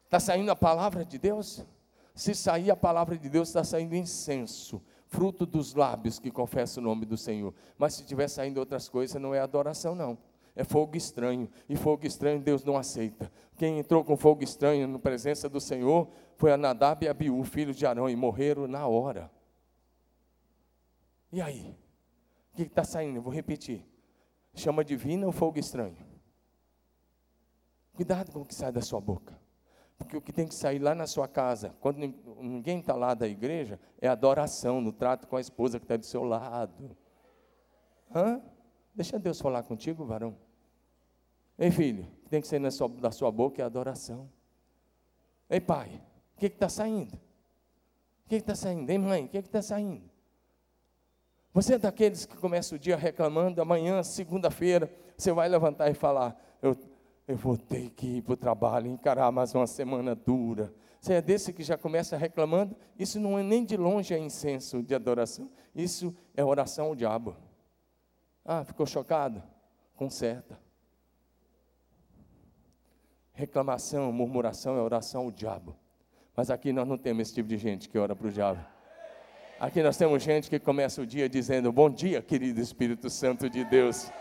[0.03, 1.65] Está saindo a palavra de Deus?
[2.13, 6.83] Se sair a palavra de Deus, está saindo incenso, fruto dos lábios que confessa o
[6.83, 7.53] nome do Senhor.
[7.77, 10.17] Mas se estiver saindo outras coisas, não é adoração, não
[10.57, 13.31] é fogo estranho, e fogo estranho Deus não aceita.
[13.55, 17.77] Quem entrou com fogo estranho na presença do Senhor foi a Nadab e Abiú, filhos
[17.77, 19.31] de Arão, e morreram na hora.
[21.31, 21.77] E aí?
[22.51, 23.21] O que está saindo?
[23.21, 23.94] Vou repetir.
[24.55, 25.97] Chama divina ou fogo estranho?
[27.93, 29.37] Cuidado com o que sai da sua boca.
[29.97, 33.27] Porque o que tem que sair lá na sua casa, quando ninguém está lá da
[33.27, 36.95] igreja, é adoração no trato com a esposa que está do seu lado.
[38.13, 38.41] Hã?
[38.93, 40.37] Deixa Deus falar contigo, varão.
[41.57, 44.29] Ei, filho, tem que sair sua, da sua boca é adoração.
[45.49, 46.01] Ei, pai,
[46.35, 47.13] o que está saindo?
[47.13, 48.89] O que está saindo?
[48.89, 50.14] Ei, mãe, o que está saindo?
[51.55, 56.37] Você é daqueles que começa o dia reclamando, amanhã, segunda-feira, você vai levantar e falar:
[56.61, 56.75] eu,
[57.25, 60.73] eu vou ter que ir para o trabalho, encarar mais uma semana dura.
[60.99, 62.75] Você é desse que já começa reclamando?
[62.99, 65.49] Isso não é nem de longe é incenso de adoração.
[65.73, 67.37] Isso é oração ao diabo.
[68.43, 69.41] Ah, ficou chocado?
[69.95, 70.59] Conserta.
[73.31, 75.73] Reclamação, murmuração é oração ao diabo.
[76.35, 78.74] Mas aqui nós não temos esse tipo de gente que ora para o diabo.
[79.57, 83.63] Aqui nós temos gente que começa o dia dizendo: Bom dia, querido Espírito Santo de
[83.63, 84.11] Deus.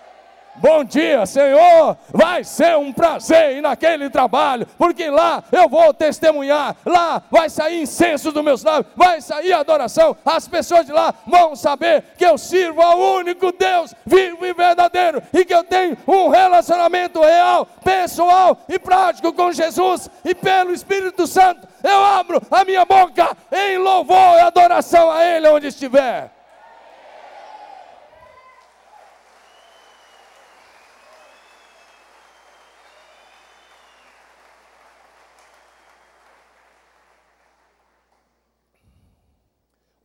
[0.57, 1.97] Bom dia, Senhor.
[2.13, 6.77] Vai ser um prazer ir naquele trabalho, porque lá eu vou testemunhar.
[6.87, 10.17] Lá vai sair incenso dos meus lábios, vai sair adoração.
[10.25, 15.23] As pessoas de lá vão saber que eu sirvo ao único Deus vivo e verdadeiro
[15.33, 21.27] e que eu tenho um relacionamento real, pessoal e prático com Jesus e pelo Espírito
[21.27, 21.67] Santo.
[21.83, 26.34] Eu abro a minha boca em louvor e adoração a Ele onde estiver.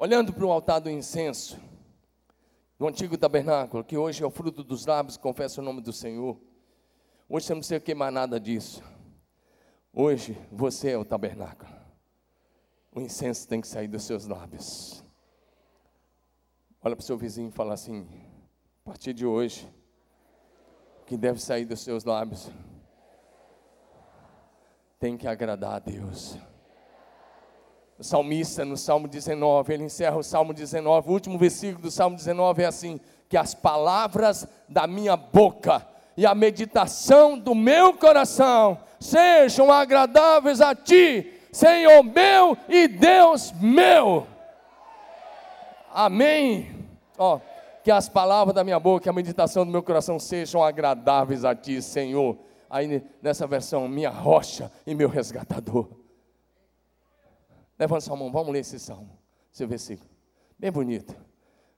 [0.02, 1.60] Olhando para o altar do incenso,
[2.80, 6.40] no antigo tabernáculo, que hoje é o fruto dos lábios, confessa o nome do Senhor.
[7.28, 8.82] Hoje você não precisa queimar nada disso.
[9.92, 11.70] Hoje você é o tabernáculo.
[12.94, 15.04] O incenso tem que sair dos seus lábios.
[16.82, 18.08] Olha para o seu vizinho e fala assim:
[18.82, 19.70] a partir de hoje,
[21.02, 22.50] o que deve sair dos seus lábios
[24.98, 26.38] tem que agradar a Deus.
[28.00, 32.16] O salmista, no Salmo 19, ele encerra o Salmo 19, o último versículo do Salmo
[32.16, 35.86] 19 é assim: que as palavras da minha boca
[36.16, 44.26] e a meditação do meu coração sejam agradáveis a ti, Senhor meu e Deus meu.
[45.94, 46.72] Amém.
[47.18, 47.42] Ó, oh,
[47.84, 51.54] que as palavras da minha boca e a meditação do meu coração sejam agradáveis a
[51.54, 52.38] ti, Senhor.
[52.70, 55.99] Aí nessa versão, minha rocha e meu resgatador.
[57.80, 59.18] Levanta sua mão, vamos ler esse salmo,
[59.54, 60.10] esse versículo.
[60.60, 61.16] Bem bonito.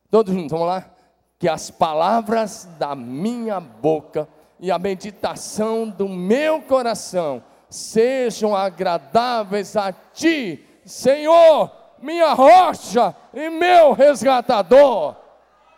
[0.09, 0.89] Todos juntos, vamos lá?
[1.37, 4.27] Que as palavras da minha boca
[4.59, 13.93] e a meditação do meu coração sejam agradáveis a ti, Senhor, minha rocha e meu
[13.93, 15.15] resgatador.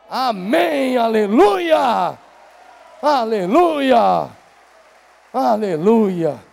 [0.10, 2.18] Amém, aleluia,
[3.02, 4.30] aleluia,
[5.34, 6.53] aleluia.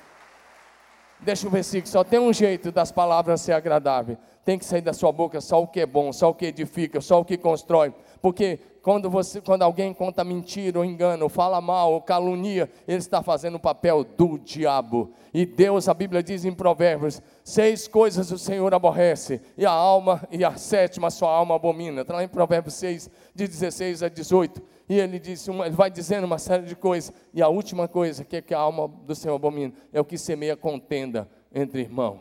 [1.22, 4.16] Deixa o versículo, só tem um jeito das palavras ser agradável.
[4.42, 7.00] Tem que sair da sua boca só o que é bom, só o que edifica,
[7.00, 7.92] só o que constrói.
[8.22, 13.22] Porque quando, você, quando alguém conta mentira ou engano, fala mal, ou calunia, ele está
[13.22, 15.12] fazendo o papel do diabo.
[15.32, 20.26] E Deus, a Bíblia diz em Provérbios: seis coisas o Senhor aborrece, e a alma,
[20.30, 22.00] e a sétima sua alma abomina.
[22.00, 24.62] Está lá em Provérbios 6, de 16 a 18.
[24.90, 27.14] E ele, diz uma, ele vai dizendo uma série de coisas.
[27.32, 30.18] E a última coisa que, é que a alma do Senhor abomina é o que
[30.18, 32.18] semeia contenda entre irmãos.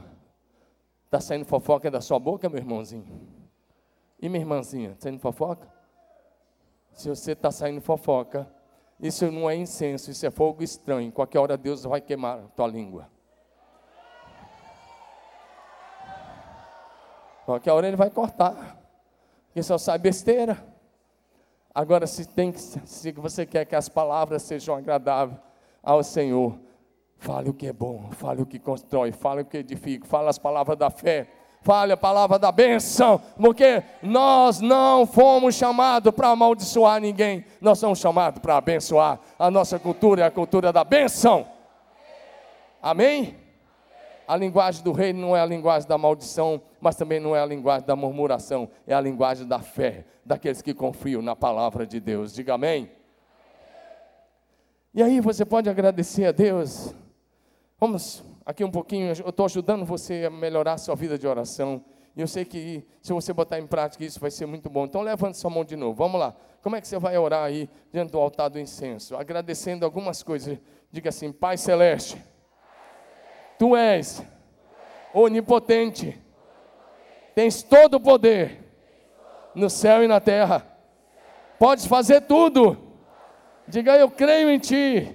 [1.05, 3.07] Está saindo fofoca da sua boca, meu irmãozinho?
[4.21, 5.67] E minha irmãzinha, está saindo fofoca?
[6.93, 8.47] Se você está saindo fofoca,
[8.99, 11.11] isso não é incenso, isso é fogo estranho.
[11.11, 13.09] Qualquer hora Deus vai queimar a tua língua.
[17.47, 18.79] Qualquer hora ele vai cortar.
[19.47, 20.78] Porque só sai besteira.
[21.73, 25.39] Agora, se, tem, se você quer que as palavras sejam agradáveis
[25.83, 26.57] ao Senhor,
[27.17, 30.39] fale o que é bom, fale o que constrói, fale o que edifica, fale as
[30.39, 31.27] palavras da fé,
[31.61, 37.99] fale a palavra da benção, porque nós não fomos chamados para amaldiçoar ninguém, nós somos
[37.99, 39.19] chamados para abençoar.
[39.37, 41.45] A nossa cultura é a cultura da benção.
[42.81, 43.35] Amém?
[44.29, 47.45] A linguagem do reino não é a linguagem da maldição, mas também não é a
[47.47, 52.31] linguagem da murmuração, é a linguagem da fé, daqueles que confiam na palavra de Deus.
[52.31, 52.91] Diga amém.
[54.93, 56.93] E aí você pode agradecer a Deus.
[57.79, 61.83] Vamos aqui um pouquinho, eu estou ajudando você a melhorar a sua vida de oração.
[62.15, 64.85] E eu sei que se você botar em prática isso vai ser muito bom.
[64.85, 65.95] Então levante sua mão de novo.
[65.95, 66.35] Vamos lá.
[66.61, 69.15] Como é que você vai orar aí diante do altar do incenso?
[69.15, 70.59] Agradecendo algumas coisas.
[70.91, 72.21] Diga assim: Pai celeste,
[73.59, 74.23] tu és
[75.13, 76.17] onipotente,
[77.35, 78.57] tens todo o poder
[79.53, 80.65] no céu e na terra.
[81.59, 82.77] Podes fazer tudo.
[83.67, 85.13] Diga: Eu creio em ti.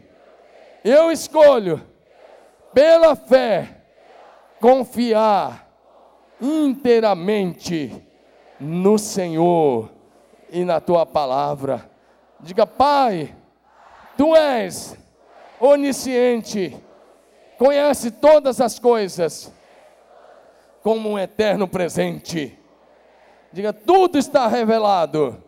[0.85, 1.83] Eu escolho,
[2.75, 3.81] pela fé,
[4.61, 5.67] confiar
[6.39, 7.91] inteiramente
[8.61, 9.91] no Senhor
[10.51, 11.91] e na tua palavra.
[12.41, 13.35] Diga, Pai,
[14.19, 14.99] tu és
[15.59, 16.77] onisciente,
[17.59, 19.53] conhece todas as coisas
[20.83, 22.59] como um eterno presente.
[23.53, 25.43] Diga, tudo está revelado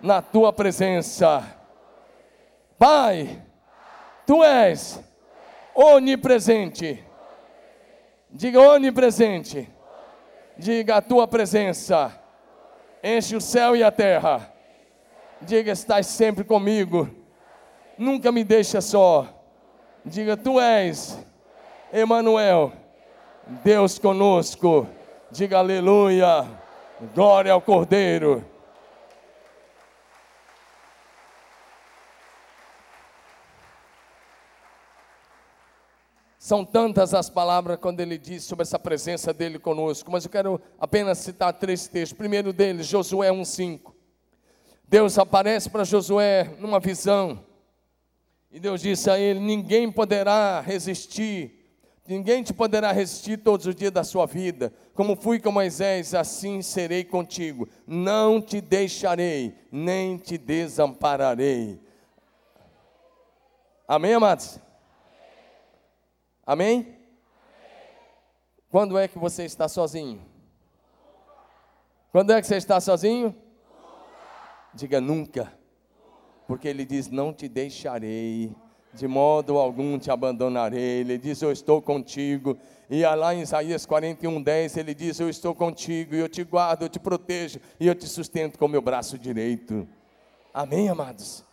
[0.00, 1.44] na tua presença.
[2.78, 3.42] Pai,
[4.26, 5.00] tu és
[5.74, 7.04] onipresente.
[8.30, 9.70] Diga onipresente.
[10.56, 12.20] Diga a tua presença.
[13.02, 14.52] Enche o céu e a terra.
[15.40, 17.08] Diga, estás sempre comigo.
[17.98, 19.43] Nunca me deixa só.
[20.04, 21.18] Diga, tu és
[21.90, 22.72] Emanuel.
[23.64, 24.86] Deus conosco.
[25.30, 26.46] Diga aleluia.
[27.14, 28.44] Glória ao Cordeiro.
[36.38, 40.60] São tantas as palavras quando ele diz sobre essa presença dele conosco, mas eu quero
[40.78, 42.18] apenas citar três textos.
[42.18, 43.94] primeiro deles, Josué 1,5.
[44.86, 47.42] Deus aparece para Josué numa visão,
[48.54, 51.68] e Deus disse a ele: Ninguém poderá resistir,
[52.06, 54.72] ninguém te poderá resistir todos os dias da sua vida.
[54.94, 57.68] Como fui com Moisés, assim serei contigo.
[57.84, 61.80] Não te deixarei, nem te desampararei.
[63.88, 64.60] Amém, amados?
[66.46, 66.96] Amém?
[68.70, 70.24] Quando é que você está sozinho?
[72.12, 73.34] Quando é que você está sozinho?
[74.72, 75.63] Diga nunca.
[76.46, 78.54] Porque ele diz: Não te deixarei,
[78.92, 81.00] de modo algum te abandonarei.
[81.00, 82.56] Ele diz: Eu estou contigo.
[82.88, 86.82] E lá em Isaías 41, 10, ele diz: Eu estou contigo, e eu te guardo,
[86.82, 89.86] eu te protejo, e eu te sustento com o meu braço direito.
[90.52, 91.44] Amém, amados?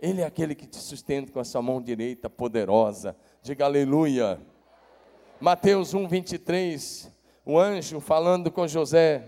[0.00, 3.14] Ele é aquele que te sustenta com a sua mão direita poderosa.
[3.42, 4.40] Diga aleluia.
[5.38, 7.12] Mateus 1, 23.
[7.44, 9.24] O anjo falando com José,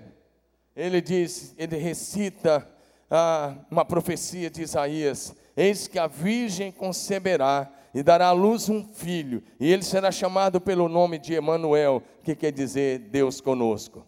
[0.74, 2.66] ele diz, ele recita
[3.14, 8.82] ah, uma profecia de Isaías: Eis que a virgem conceberá e dará à luz um
[8.82, 14.06] filho, e ele será chamado pelo nome de Emanuel, que quer dizer Deus conosco.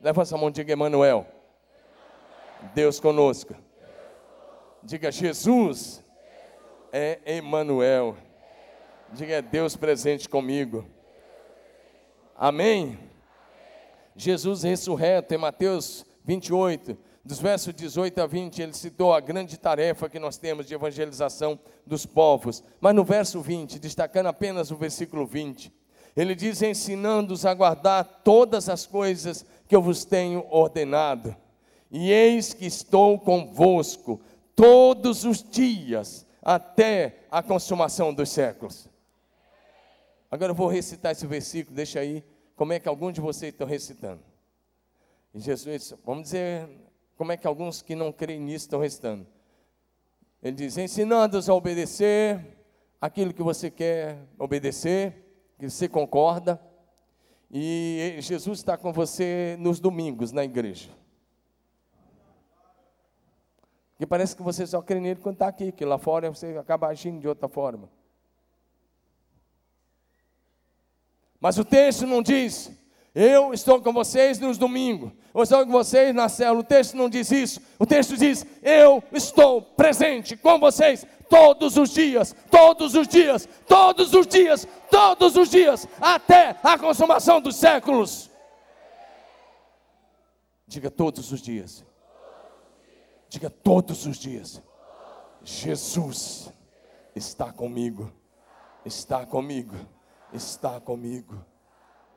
[0.00, 1.26] Levanta a mão e diga Emanuel.
[2.74, 3.56] Deus conosco.
[4.84, 6.02] Diga Jesus
[6.92, 8.16] é Emanuel.
[9.12, 10.86] Diga, é Deus presente comigo.
[12.36, 12.98] Amém?
[14.14, 20.08] Jesus ressurreto, em Mateus 28, dos versos 18 a 20, ele citou a grande tarefa
[20.08, 22.64] que nós temos de evangelização dos povos.
[22.80, 25.72] Mas no verso 20, destacando apenas o versículo 20,
[26.16, 31.34] ele diz: ensinando-os a guardar todas as coisas que eu vos tenho ordenado.
[31.90, 34.20] E eis que estou convosco
[34.56, 38.88] todos os dias, até a consumação dos séculos.
[40.30, 42.24] Agora eu vou recitar esse versículo, deixa aí,
[42.56, 44.22] como é que alguns de vocês estão recitando.
[45.34, 46.68] E Jesus, vamos dizer,
[47.22, 49.24] como é que alguns que não creem nisso estão recitando.
[50.42, 52.58] Ele diz: ensinando-os a obedecer
[53.00, 56.60] aquilo que você quer obedecer, que você concorda.
[57.48, 60.90] E Jesus está com você nos domingos na igreja.
[63.96, 66.88] Que parece que você só crê nele quando está aqui, que lá fora você acaba
[66.88, 67.88] agindo de outra forma.
[71.38, 72.72] Mas o texto não diz,
[73.14, 76.60] eu estou com vocês nos domingos, eu estou com vocês na célula.
[76.60, 77.60] O texto não diz isso.
[77.78, 84.12] O texto diz, eu estou presente com vocês todos os dias, todos os dias, todos
[84.14, 88.30] os dias, todos os dias, até a consumação dos séculos.
[90.66, 91.84] Diga todos os dias.
[93.28, 94.62] Diga todos os dias.
[95.42, 96.52] Jesus
[97.14, 98.12] está comigo.
[98.84, 99.76] Está comigo
[100.32, 101.44] está comigo.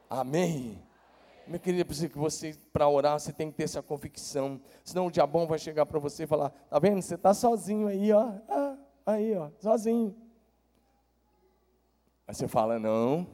[0.10, 0.82] Amém.
[1.48, 4.60] Meu querido, preciso que você, para orar, você tem que ter essa convicção.
[4.84, 7.02] Senão o diabão vai chegar para você e falar: Está vendo?
[7.02, 8.32] Você está sozinho aí, ó.
[8.50, 10.16] Ah, aí, ó, sozinho.
[12.28, 13.28] Aí você fala, não.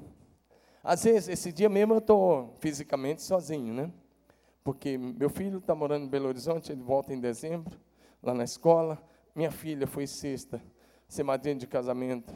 [0.84, 3.92] Às vezes, esse dia mesmo eu estou fisicamente sozinho, né?
[4.64, 7.80] Porque meu filho está morando em Belo Horizonte, ele volta em dezembro,
[8.22, 9.02] lá na escola.
[9.34, 10.62] Minha filha foi sexta,
[11.08, 12.34] ser madrinha de casamento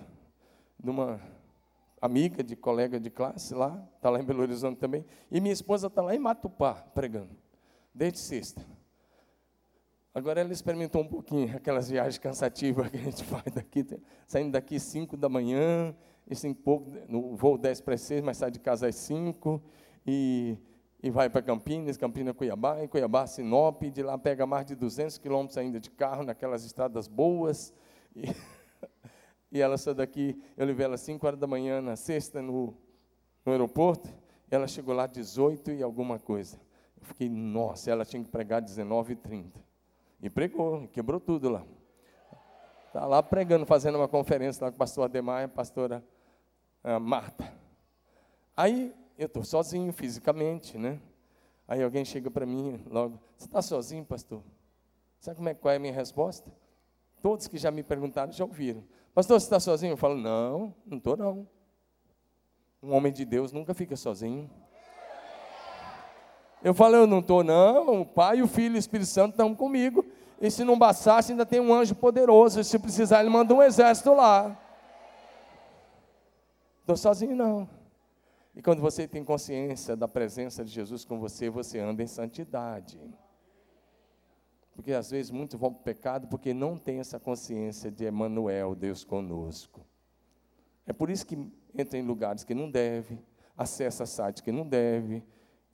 [0.82, 1.20] de uma
[2.02, 5.06] amiga, de colega de classe lá, está lá em Belo Horizonte também.
[5.32, 7.36] E minha esposa está lá em Matupá, pregando,
[7.93, 8.66] desde sexta.
[10.14, 13.86] Agora ela experimentou um pouquinho aquelas viagens cansativas que a gente faz daqui,
[14.26, 15.93] saindo daqui 5 da manhã,
[16.28, 19.62] e cinco pouco, no voo 10 para 6, mas sai de casa às 5,
[20.06, 20.58] e,
[21.04, 24.76] e vai para Campinas, Campinas, Cuiabá, em Cuiabá, Sinop, e de lá pega mais de
[24.76, 27.74] 200 quilômetros ainda de carro, naquelas estradas boas,
[28.16, 28.24] e,
[29.56, 32.74] e ela saiu daqui, eu levei ela às 5 horas da manhã, na sexta, no,
[33.45, 34.14] no aeroporto,
[34.51, 36.60] ela chegou lá 18 e alguma coisa.
[36.99, 39.58] Eu fiquei, nossa, ela tinha que pregar 19 e 30.
[40.22, 41.66] E pregou, quebrou tudo lá.
[42.88, 46.03] Está lá pregando, fazendo uma conferência lá com o pastor Ademar e a pastora
[46.84, 47.49] uh, Marta.
[48.58, 50.99] Aí eu estou sozinho fisicamente, né?
[51.66, 54.43] Aí alguém chega para mim logo, você está sozinho, pastor?
[55.18, 56.51] Sabe como é, qual é a minha resposta?
[57.22, 58.84] Todos que já me perguntaram já ouviram.
[59.16, 59.93] Pastor, você está sozinho?
[59.93, 61.47] Eu falo, não, não estou não.
[62.84, 64.51] Um homem de Deus nunca fica sozinho.
[66.61, 68.01] Eu falo, eu não estou, não.
[68.01, 70.05] O Pai, o Filho e o Espírito Santo estão comigo.
[70.41, 72.61] E se não bastasse, ainda tem um anjo poderoso.
[72.61, 74.59] Se precisar, ele manda um exército lá.
[76.82, 77.70] Estou sozinho, não.
[78.53, 82.99] E quando você tem consciência da presença de Jesus com você, você anda em santidade.
[84.76, 88.76] Porque às vezes muitos vão para o pecado porque não tem essa consciência de Emmanuel,
[88.76, 89.86] Deus conosco.
[90.86, 91.38] É por isso que
[91.73, 93.17] entra em lugares que não deve,
[93.57, 95.23] acessa sites que não deve,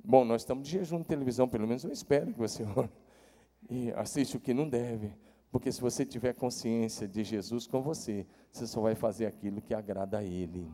[0.03, 2.63] Bom, nós estamos de jejum de televisão, pelo menos eu espero que você
[3.69, 5.13] e assiste o que não deve.
[5.51, 9.73] Porque se você tiver consciência de Jesus com você, você só vai fazer aquilo que
[9.73, 10.67] agrada a Ele.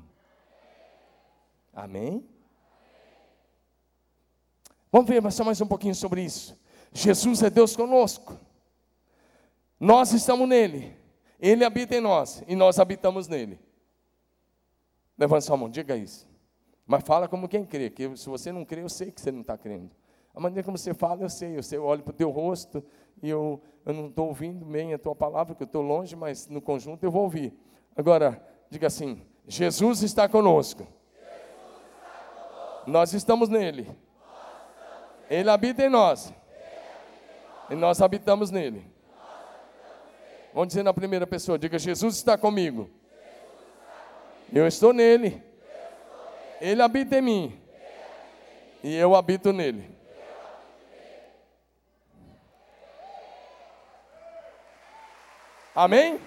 [1.74, 2.24] Amém?
[4.92, 6.58] Vamos ver só mais um pouquinho sobre isso.
[6.92, 8.38] Jesus é Deus conosco.
[9.80, 10.96] Nós estamos nele.
[11.40, 13.60] Ele habita em nós e nós habitamos nele.
[15.18, 16.28] Levanta sua mão, diga isso.
[16.86, 19.42] Mas fala como quem crê, que se você não crê, eu sei que você não
[19.42, 19.92] está crendo.
[20.34, 22.84] A maneira como você fala, eu sei, eu sei, eu olho para o teu rosto
[23.22, 26.48] e eu, eu não estou ouvindo bem a tua palavra, porque eu estou longe, mas
[26.48, 27.54] no conjunto eu vou ouvir.
[27.96, 30.84] Agora, diga assim: Jesus está conosco.
[30.84, 31.32] Jesus
[31.92, 32.90] está conosco.
[32.92, 33.84] Nós estamos nele.
[33.84, 36.32] Nós estamos Ele habita em nós.
[37.70, 38.86] E nós habitamos nele.
[40.54, 41.78] Vamos dizer na primeira pessoa: diga.
[41.78, 42.90] Jesus está comigo.
[44.52, 45.44] Eu estou nele.
[46.62, 47.62] Ele habita em mim.
[48.84, 49.98] E eu habito nele.
[55.76, 56.20] Amém?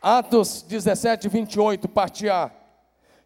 [0.00, 2.50] Atos 17, 28, parte A.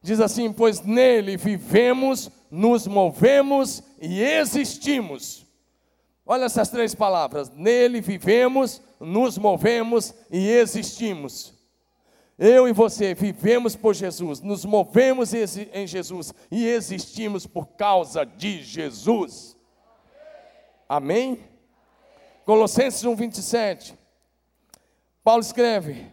[0.03, 5.47] Diz assim: Pois nele vivemos, nos movemos e existimos.
[6.25, 11.55] Olha essas três palavras: nele vivemos, nos movemos e existimos.
[12.39, 18.63] Eu e você vivemos por Jesus, nos movemos em Jesus e existimos por causa de
[18.63, 19.55] Jesus.
[20.89, 21.39] Amém?
[22.47, 23.95] Colossenses 1, 27.
[25.23, 26.11] Paulo escreve: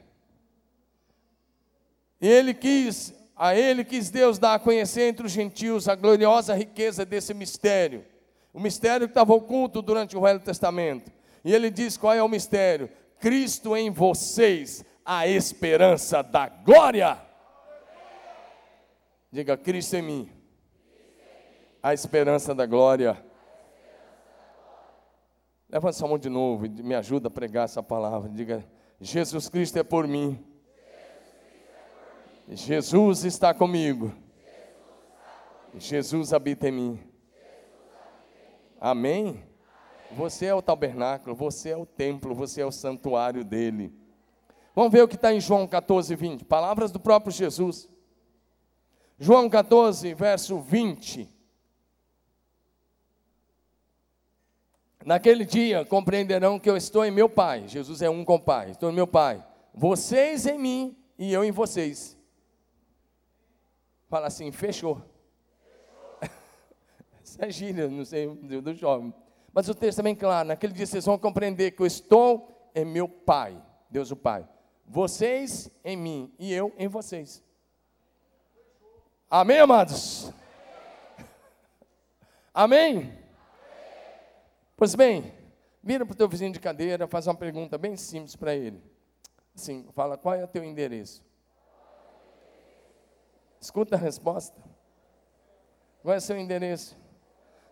[2.19, 7.05] ele quis, a ele quis Deus dar a conhecer entre os gentios a gloriosa riqueza
[7.05, 8.03] desse mistério.
[8.51, 11.11] O mistério que estava oculto durante o Velho Testamento.
[11.45, 17.21] E ele diz qual é o mistério: Cristo em vocês, a esperança da glória.
[19.31, 20.31] Diga, Cristo em mim,
[21.83, 23.23] a esperança da glória.
[25.69, 28.29] Levanta sua mão de novo e me ajuda a pregar essa palavra.
[28.29, 28.65] Diga,
[28.99, 30.43] Jesus Cristo é por mim.
[32.49, 34.13] Jesus está comigo.
[35.75, 36.99] Jesus habita em mim.
[38.79, 39.43] Amém?
[40.11, 43.93] Você é o tabernáculo, você é o templo, você é o santuário dele.
[44.73, 46.45] Vamos ver o que está em João 14, 20.
[46.45, 47.89] Palavras do próprio Jesus.
[49.19, 51.29] João 14, verso 20.
[55.03, 57.67] Naquele dia compreenderão que eu estou em meu Pai.
[57.67, 58.71] Jesus é um com o Pai.
[58.71, 59.45] Estou em meu Pai.
[59.73, 62.16] Vocês em mim e eu em vocês.
[64.07, 65.01] Fala assim, fechou.
[67.23, 69.13] Isso é gíria, não sei, do jovem.
[69.53, 70.49] Mas o texto é bem claro.
[70.49, 73.61] Naquele dia vocês vão compreender que eu estou em meu Pai.
[73.89, 74.47] Deus o Pai.
[74.85, 77.43] Vocês em mim e eu em vocês.
[79.29, 80.31] Amém, amados?
[82.53, 83.13] Amém?
[84.77, 85.33] Pois bem,
[85.83, 88.81] vira para o teu vizinho de cadeira, faz uma pergunta bem simples para ele.
[89.55, 91.26] Sim, fala, qual é o teu endereço?
[93.59, 94.61] Escuta a resposta.
[96.01, 96.97] Qual é seu endereço?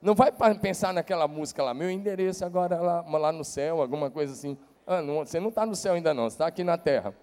[0.01, 0.31] Não vai
[0.61, 4.57] pensar naquela música lá, meu endereço agora lá, lá no céu, alguma coisa assim.
[4.85, 7.15] Ah, não, você não está no céu ainda não, você está aqui na terra.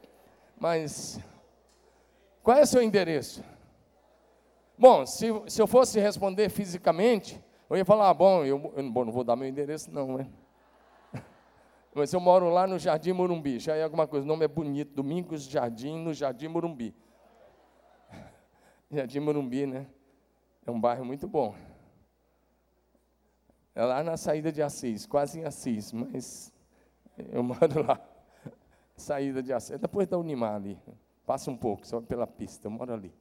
[0.59, 1.21] Mas,
[2.43, 3.45] qual é seu endereço?
[4.77, 7.41] Bom, se, se eu fosse responder fisicamente,
[7.71, 10.27] eu ia falar, ah, bom, eu, eu bom, não vou dar meu endereço não, né?
[11.95, 14.93] Mas eu moro lá no Jardim Morumbi, já é alguma coisa, o nome é bonito,
[14.93, 16.95] Domingos Jardim, no Jardim Morumbi.
[18.95, 19.87] Jardim Morumbi, né?
[20.67, 21.55] É um bairro muito bom.
[23.75, 26.53] É lá na saída de Assis, quase em Assis, mas
[27.33, 27.99] eu moro lá.
[28.95, 30.79] Saída de Assis, depois da Unimar ali.
[31.25, 33.15] Passa um pouco, só pela pista, eu moro ali.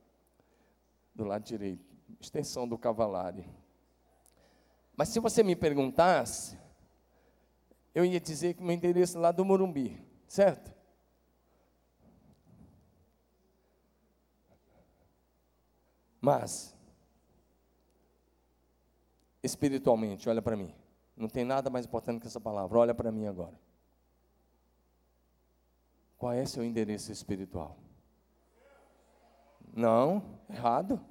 [1.15, 1.85] Do lado direito,
[2.19, 3.47] extensão do Cavalari.
[4.97, 6.59] Mas se você me perguntasse,
[7.95, 9.97] eu ia dizer que meu endereço é lá do Morumbi,
[10.27, 10.73] certo?
[16.21, 16.77] Mas,
[19.41, 20.71] espiritualmente, olha para mim.
[21.17, 22.77] Não tem nada mais importante que essa palavra.
[22.77, 23.59] Olha para mim agora.
[26.17, 27.75] Qual é seu endereço espiritual?
[29.73, 31.03] Não, errado.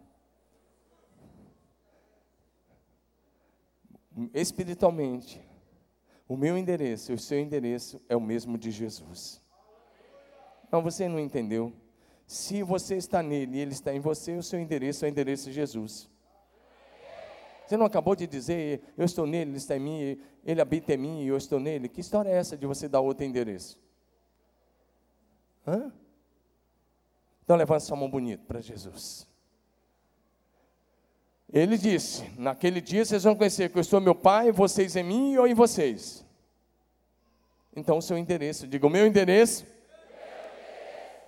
[4.32, 5.42] Espiritualmente,
[6.28, 9.42] o meu endereço o seu endereço é o mesmo de Jesus.
[10.70, 11.72] Não, você não entendeu.
[12.30, 15.46] Se você está nele e ele está em você, o seu endereço é o endereço
[15.46, 16.08] de Jesus.
[17.66, 20.96] Você não acabou de dizer, eu estou nele, ele está em mim, ele habita em
[20.96, 21.88] mim e eu estou nele?
[21.88, 23.80] Que história é essa de você dar outro endereço?
[25.66, 25.92] Hã?
[27.42, 29.26] Então levanta sua mão bonita para Jesus.
[31.52, 35.32] Ele disse: Naquele dia vocês vão conhecer que eu sou meu Pai, vocês em mim
[35.32, 36.24] e eu em vocês.
[37.74, 39.66] Então o seu endereço, diga: o meu endereço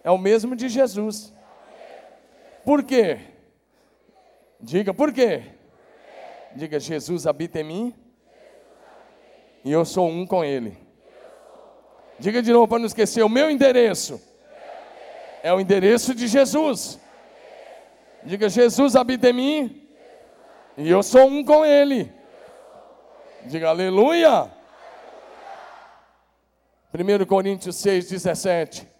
[0.04, 1.32] é o mesmo de Jesus.
[2.64, 3.20] Por quê?
[4.60, 5.42] Diga por quê?
[6.54, 7.94] Diga: Jesus habita em mim
[9.64, 10.76] e eu sou um com Ele.
[12.18, 14.20] Diga de novo para não esquecer: o meu endereço
[15.42, 17.00] é o endereço de Jesus.
[18.22, 19.88] Diga: Jesus habita em mim
[20.76, 22.12] e eu sou um com Ele.
[23.44, 24.50] Diga aleluia.
[26.94, 28.91] 1 Coríntios 6, 17.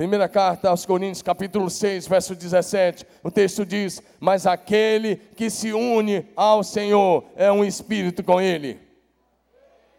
[0.00, 3.06] Primeira carta aos Coríntios, capítulo 6, verso 17.
[3.22, 8.80] O texto diz: Mas aquele que se une ao Senhor é um espírito com Ele.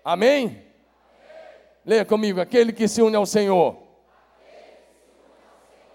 [0.03, 0.63] Amém?
[1.85, 3.77] Leia comigo: aquele que se une ao Senhor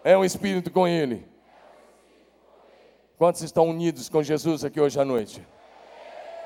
[0.04, 1.26] é um espírito com Ele.
[3.18, 5.44] Quantos estão unidos com Jesus aqui hoje à noite?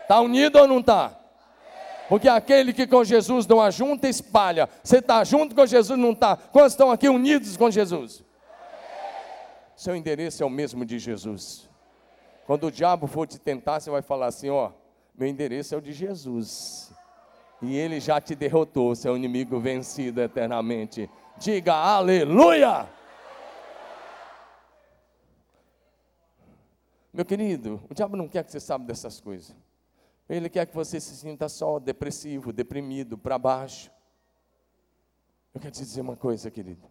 [0.00, 1.19] Está unido ou não está?
[2.10, 4.68] Porque aquele que com Jesus não ajunta, espalha.
[4.82, 6.36] Você está junto com Jesus, não está?
[6.36, 8.24] Quantos estão aqui unidos com Jesus?
[9.76, 11.68] Seu endereço é o mesmo de Jesus.
[12.48, 14.72] Quando o diabo for te tentar, você vai falar assim: ó,
[15.16, 16.92] meu endereço é o de Jesus.
[17.62, 21.08] E ele já te derrotou, seu inimigo vencido eternamente.
[21.38, 22.88] Diga aleluia!
[27.14, 29.54] Meu querido, o diabo não quer que você saiba dessas coisas.
[30.30, 33.90] Ele quer que você se sinta só, depressivo, deprimido, para baixo.
[35.52, 36.86] Eu quero te dizer uma coisa, querido.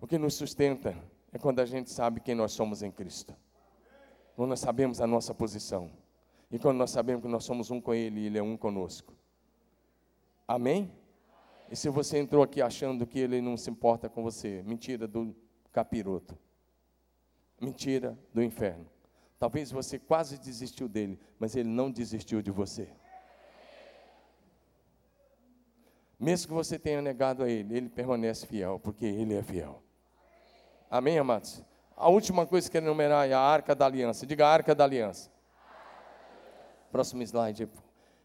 [0.00, 0.96] O que nos sustenta
[1.30, 3.36] é quando a gente sabe quem nós somos em Cristo.
[4.34, 5.90] Quando nós sabemos a nossa posição.
[6.50, 9.12] E quando nós sabemos que nós somos um com Ele e Ele é um conosco.
[10.46, 10.90] Amém?
[11.70, 15.36] E se você entrou aqui achando que Ele não se importa com você, mentira do
[15.70, 16.34] capiroto.
[17.60, 18.86] Mentira do inferno.
[19.38, 22.88] Talvez você quase desistiu dele, mas ele não desistiu de você.
[26.18, 29.80] Mesmo que você tenha negado a ele, ele permanece fiel, porque ele é fiel.
[30.90, 31.62] Amém, amados?
[31.96, 34.26] A última coisa que eu enumerar é a arca da aliança.
[34.26, 35.30] Diga a arca da aliança.
[36.90, 37.68] Próximo slide.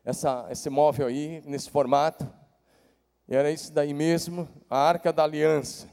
[0.03, 2.28] Essa, esse móvel aí, nesse formato,
[3.28, 5.88] era isso daí mesmo, a arca da aliança.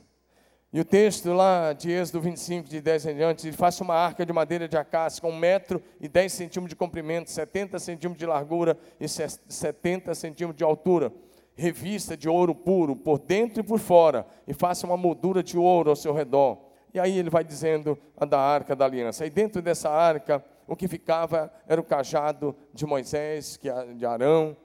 [0.73, 4.25] E o texto lá de Êxodo 25, de 10 em diante, ele faz uma arca
[4.25, 8.27] de madeira de acácia com 1 metro e 10 centímetros de comprimento, 70 centímetros de
[8.27, 11.13] largura e 70 centímetros de altura,
[11.57, 15.91] revista de ouro puro, por dentro e por fora, e faça uma moldura de ouro
[15.91, 16.59] ao seu redor.
[16.95, 19.27] E aí ele vai dizendo a da arca da aliança.
[19.27, 24.57] E dentro dessa arca, o que ficava era o cajado de Moisés, que, de Arão,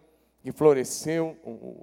[0.43, 1.35] que floresceu,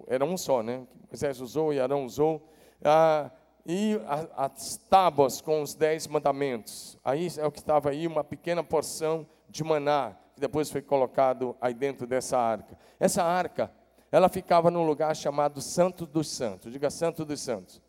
[0.06, 0.82] era um só, né?
[1.10, 2.48] Moisés usou e Arão usou.
[2.84, 3.30] Ah,
[3.64, 4.00] e
[4.36, 6.98] as tábuas com os dez mandamentos.
[7.04, 11.56] Aí é o que estava aí, uma pequena porção de maná, que depois foi colocado
[11.60, 12.76] aí dentro dessa arca.
[12.98, 13.70] Essa arca,
[14.10, 16.72] ela ficava num lugar chamado Santo dos Santos.
[16.72, 17.80] Diga Santo dos Santos.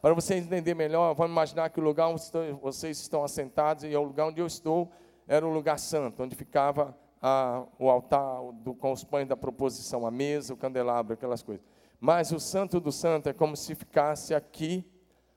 [0.00, 2.22] Para vocês entenderem melhor, vamos imaginar que o lugar onde
[2.60, 4.90] vocês estão assentados e é o lugar onde eu estou
[5.28, 10.04] era o lugar santo, onde ficava a, o altar do, com os pães da proposição,
[10.04, 11.64] a mesa, o candelabro, aquelas coisas.
[12.04, 14.84] Mas o santo do santo é como se ficasse aqui,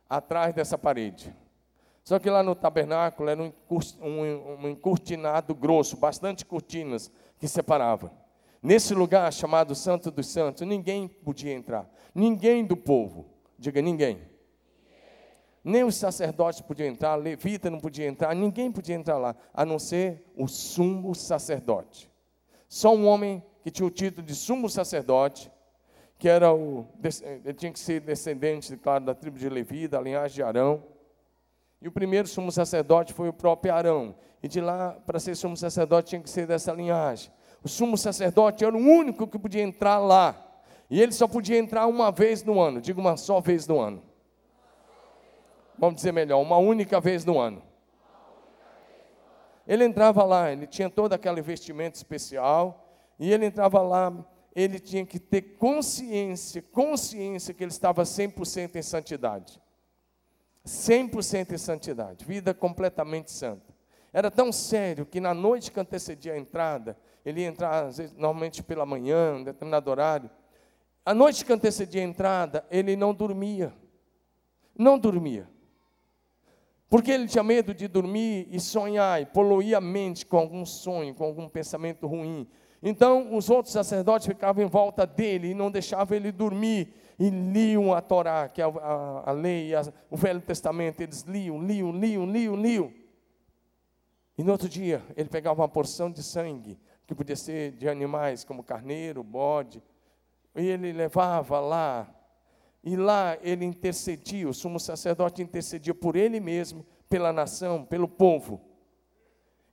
[0.09, 1.31] atrás dessa parede.
[2.03, 8.11] Só que lá no tabernáculo era um, encurtinado grosso, bastante cortinas que separava.
[8.63, 11.87] Nesse lugar chamado Santo dos Santos, ninguém podia entrar.
[12.15, 13.27] Ninguém do povo.
[13.59, 14.23] Diga ninguém.
[15.63, 19.77] Nem os sacerdotes podiam entrar, levita não podia entrar, ninguém podia entrar lá, a não
[19.77, 22.09] ser o sumo sacerdote.
[22.67, 25.51] Só um homem que tinha o título de sumo sacerdote,
[26.17, 26.87] que era o,
[27.43, 30.83] ele tinha que ser descendente, claro, da tribo de Levi, da linhagem de Arão.
[31.81, 34.15] E o primeiro sumo sacerdote foi o próprio Arão.
[34.41, 37.31] E de lá, para ser sumo sacerdote, tinha que ser dessa linhagem.
[37.63, 40.35] O sumo sacerdote era o único que podia entrar lá.
[40.89, 42.79] E ele só podia entrar uma vez no ano.
[42.79, 44.03] Diga uma só vez no ano.
[45.77, 47.61] Vamos dizer melhor, uma única vez no ano.
[49.67, 52.87] Ele entrava lá, ele tinha todo aquele vestimento especial.
[53.19, 54.13] E ele entrava lá,
[54.55, 59.61] ele tinha que ter consciência, consciência que ele estava 100% em santidade.
[60.65, 63.75] 100% em santidade, vida completamente santa.
[64.11, 68.63] Era tão sério que na noite que antecedia a entrada, ele ia entrar, vezes, normalmente
[68.63, 70.29] pela manhã, em determinado horário.
[71.05, 73.73] A noite que antecedia a entrada, ele não dormia.
[74.75, 75.47] Não dormia.
[76.89, 81.13] Porque ele tinha medo de dormir e sonhar, e poluir a mente com algum sonho,
[81.13, 82.47] com algum pensamento ruim.
[82.87, 86.93] Então, os outros sacerdotes ficavam em volta dele e não deixavam ele dormir.
[87.17, 91.01] E liam a Torá, que é a, a, a lei, a, o Velho Testamento.
[91.01, 92.93] Eles liam, liam, liam, liam, liam.
[94.37, 96.77] E no outro dia, ele pegava uma porção de sangue
[97.07, 99.81] que podia ser de animais como carneiro, bode,
[100.55, 102.07] e ele levava lá,
[102.83, 108.61] e lá ele intercedia, o sumo sacerdote intercedia por ele mesmo, pela nação, pelo povo.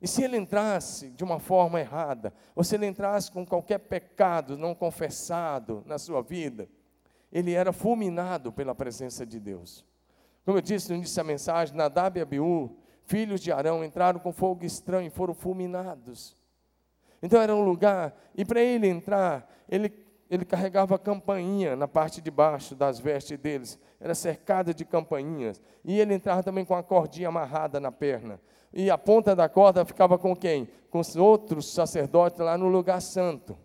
[0.03, 4.57] E se ele entrasse de uma forma errada, ou se ele entrasse com qualquer pecado
[4.57, 6.67] não confessado na sua vida,
[7.31, 9.85] ele era fulminado pela presença de Deus.
[10.43, 12.75] Como eu disse no início da mensagem, Nadab e Abiú,
[13.05, 16.35] filhos de Arão, entraram com fogo estranho e foram fulminados.
[17.21, 19.89] Então era um lugar, e para ele entrar, ele,
[20.29, 25.97] ele carregava campainha na parte de baixo das vestes deles, era cercada de campainhas, e
[25.97, 28.37] ele entrava também com a cordinha amarrada na perna.
[28.73, 30.67] E a ponta da corda ficava com quem?
[30.89, 33.55] Com os outros sacerdotes lá no lugar santo.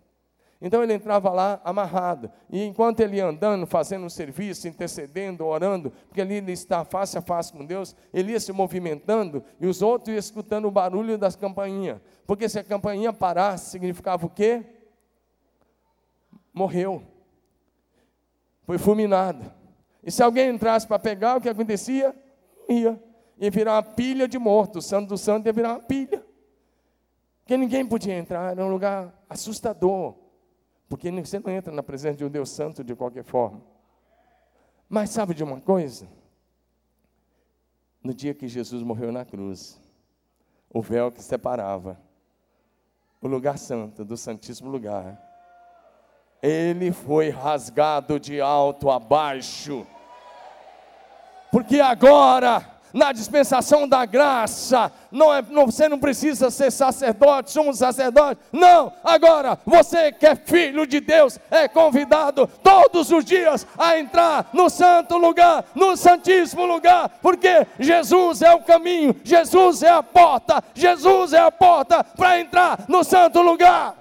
[0.61, 2.31] Então ele entrava lá amarrado.
[2.51, 7.17] E enquanto ele ia andando, fazendo um serviço, intercedendo, orando, porque ali ele está face
[7.17, 11.17] a face com Deus, ele ia se movimentando e os outros iam escutando o barulho
[11.17, 12.01] das campainhas.
[12.27, 14.65] Porque se a campainha parasse, significava o quê?
[16.53, 17.03] Morreu.
[18.65, 19.51] Foi fulminado.
[20.03, 22.15] E se alguém entrasse para pegar, o que acontecia?
[22.69, 23.01] Ia.
[23.39, 24.85] Ia virar uma pilha de mortos.
[24.85, 26.25] O santo do santo ia virar uma pilha.
[27.41, 30.15] Porque ninguém podia entrar, era um lugar assustador.
[30.89, 33.63] Porque você não entra na presença de um Deus Santo de qualquer forma.
[34.89, 36.09] Mas sabe de uma coisa?
[38.03, 39.81] No dia que Jesus morreu na cruz,
[40.71, 41.99] o véu que separava
[43.21, 45.21] o lugar santo do Santíssimo Lugar,
[46.43, 49.87] ele foi rasgado de alto a baixo.
[51.51, 54.91] Porque agora na dispensação da graça.
[55.11, 58.41] Não é, não, você não precisa ser sacerdote, somos sacerdote.
[58.53, 64.51] Não, agora você que é filho de Deus é convidado todos os dias a entrar
[64.53, 70.63] no santo lugar, no santíssimo lugar, porque Jesus é o caminho, Jesus é a porta,
[70.75, 73.99] Jesus é a porta para entrar no santo lugar.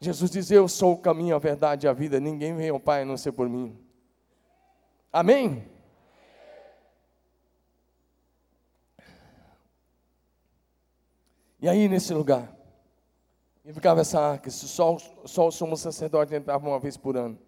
[0.00, 2.18] Jesus diz: Eu sou o caminho, a verdade e a vida.
[2.18, 3.76] Ninguém vem ao Pai a não ser por mim.
[5.12, 5.68] Amém?
[11.58, 12.56] E aí, nesse lugar,
[13.64, 14.96] e ficava essa arca, só,
[15.26, 17.38] só o sumo sacerdote entrava uma vez por ano.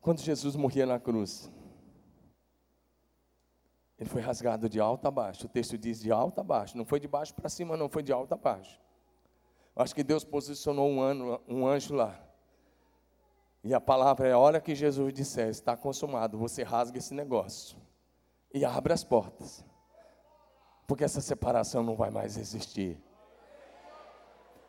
[0.00, 1.50] Quando Jesus morria na cruz,
[3.98, 5.46] ele foi rasgado de alto a baixo.
[5.46, 6.76] O texto diz de alto a baixo.
[6.76, 8.80] Não foi de baixo para cima, não, foi de alto a baixo.
[9.76, 12.31] acho que Deus posicionou um, ano, um anjo lá
[13.64, 17.76] e a palavra é: a hora que Jesus disser está consumado, você rasga esse negócio
[18.52, 19.64] e abre as portas,
[20.86, 22.98] porque essa separação não vai mais existir.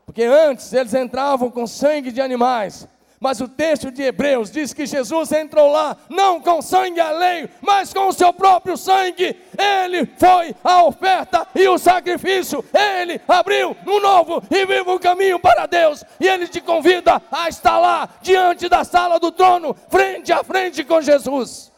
[0.05, 2.87] Porque antes eles entravam com sangue de animais,
[3.23, 7.93] Mas o texto de Hebreus diz que Jesus entrou lá, não com sangue alheio, mas
[7.93, 9.41] com o seu próprio sangue.
[9.57, 12.65] Ele foi a oferta e o sacrifício.
[12.73, 16.03] Ele abriu um novo e vivo caminho para Deus.
[16.19, 20.83] E ele te convida a estar lá, diante da sala do trono, frente a frente
[20.83, 21.71] com Jesus.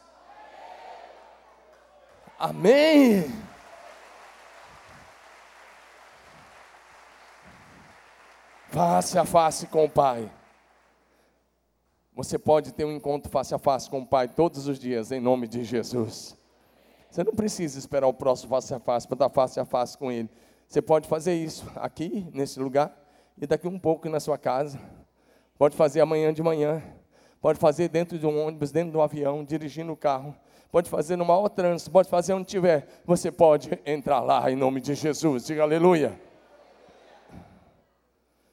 [2.39, 3.31] Amém.
[8.71, 10.27] Face a face com o Pai.
[12.15, 15.19] Você pode ter um encontro face a face com o Pai todos os dias, em
[15.19, 16.37] nome de Jesus.
[17.09, 20.09] Você não precisa esperar o próximo face a face para estar face a face com
[20.09, 20.29] Ele.
[20.65, 22.97] Você pode fazer isso aqui, nesse lugar,
[23.37, 24.79] e daqui um pouco na sua casa.
[25.57, 26.81] Pode fazer amanhã de manhã.
[27.41, 30.33] Pode fazer dentro de um ônibus, dentro de um avião, dirigindo o carro.
[30.71, 32.87] Pode fazer no maior trânsito, pode fazer onde tiver.
[33.05, 35.45] Você pode entrar lá em nome de Jesus.
[35.45, 36.19] Diga aleluia.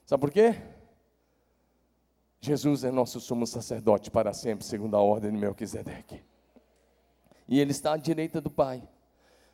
[0.05, 0.55] Sabe por quê?
[2.45, 6.21] Jesus é nosso sumo sacerdote para sempre, segundo a ordem de Melquisedeque.
[7.47, 8.83] E ele está à direita do Pai.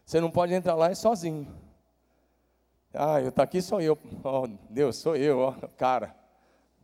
[0.07, 1.55] Você não pode entrar lá sozinho.
[2.95, 3.99] Ah, eu estou aqui, sou eu.
[4.25, 6.17] Oh, Deus, sou eu, oh, cara.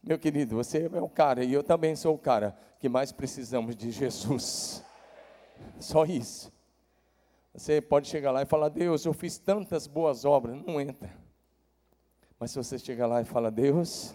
[0.03, 3.75] Meu querido, você é o cara e eu também sou o cara que mais precisamos
[3.75, 4.85] de Jesus.
[5.81, 6.53] Só isso.
[7.55, 10.63] Você pode chegar lá e falar: Deus, eu fiz tantas boas obras.
[10.67, 11.11] Não entra.
[12.39, 14.15] Mas se você chegar lá e falar: Deus,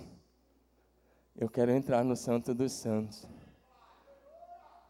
[1.40, 3.26] eu quero entrar no Santo dos Santos,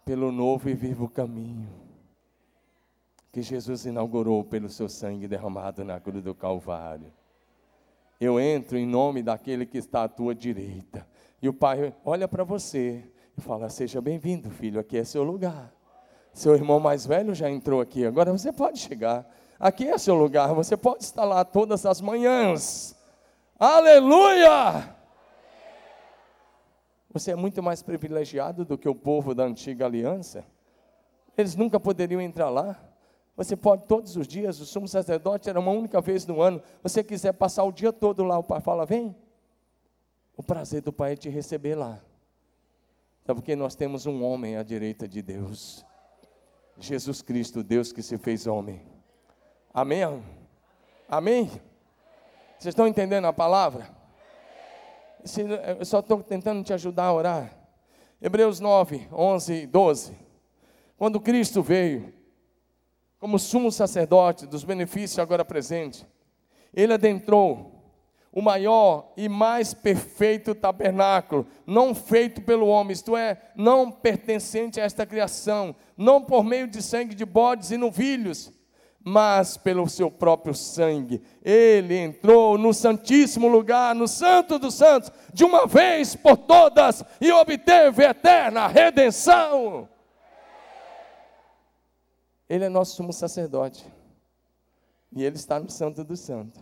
[0.04, 1.70] pelo novo e vivo caminho
[3.32, 7.14] que Jesus inaugurou pelo seu sangue derramado na cruz do Calvário.
[8.20, 11.08] Eu entro em nome daquele que está à tua direita.
[11.40, 13.06] E o Pai olha para você
[13.38, 15.72] e fala: Seja bem-vindo, filho, aqui é seu lugar.
[16.34, 19.30] Seu irmão mais velho já entrou aqui, agora você pode chegar.
[19.60, 22.96] Aqui é seu lugar, você pode estar lá todas as manhãs.
[23.60, 24.99] Aleluia!
[27.12, 30.46] Você é muito mais privilegiado do que o povo da antiga aliança.
[31.38, 32.80] Eles nunca poderiam entrar lá.
[33.36, 36.62] Você pode todos os dias, o sumo sacerdote era uma única vez no ano.
[36.84, 39.16] Você quiser passar o dia todo lá, o pai fala: vem.
[40.36, 42.00] O prazer do pai é te receber lá.
[43.26, 45.86] Sabe porque nós temos um homem à direita de Deus.
[46.78, 48.82] Jesus Cristo, Deus que se fez homem.
[49.74, 50.24] Amém?
[51.08, 51.48] Amém?
[52.58, 53.99] Vocês estão entendendo a palavra?
[55.78, 57.58] Eu só estou tentando te ajudar a orar.
[58.22, 60.14] Hebreus 9, 11 e 12.
[60.98, 62.14] Quando Cristo veio,
[63.20, 66.06] como sumo sacerdote dos benefícios agora presentes,
[66.74, 67.80] ele adentrou
[68.32, 74.84] o maior e mais perfeito tabernáculo, não feito pelo homem, isto é, não pertencente a
[74.84, 78.52] esta criação, não por meio de sangue de bodes e novilhos,
[79.10, 81.22] mas pelo seu próprio sangue.
[81.44, 87.32] Ele entrou no Santíssimo Lugar, no Santo dos Santos, de uma vez por todas e
[87.32, 89.90] obteve eterna redenção.
[92.48, 93.86] Ele é nosso sumo sacerdote.
[95.12, 96.62] E ele está no Santo dos Santos.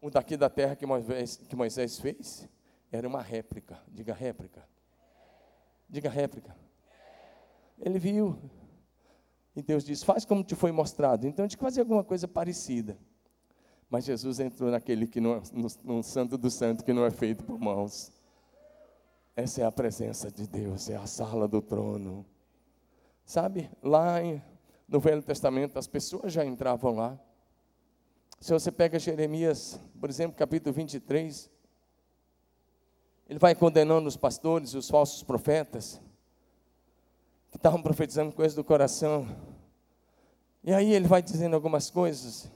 [0.00, 2.48] O daqui da terra que Moisés, que Moisés fez
[2.92, 3.80] era uma réplica.
[3.88, 4.64] Diga réplica.
[5.88, 6.54] Diga réplica.
[7.80, 8.38] Ele viu,
[9.58, 11.26] e Deus diz: Faz como te foi mostrado.
[11.26, 12.96] Então, a gente fazer alguma coisa parecida.
[13.90, 17.42] Mas Jesus entrou naquele que não, no, no santo do santo que não é feito
[17.42, 18.12] por mãos.
[19.34, 22.24] Essa é a presença de Deus, é a sala do trono.
[23.24, 24.40] Sabe, lá em,
[24.86, 27.18] no Velho Testamento, as pessoas já entravam lá.
[28.40, 31.50] Se você pega Jeremias, por exemplo, capítulo 23,
[33.28, 36.00] ele vai condenando os pastores e os falsos profetas
[37.50, 39.26] que estavam profetizando coisas do coração.
[40.62, 42.50] E aí ele vai dizendo algumas coisas.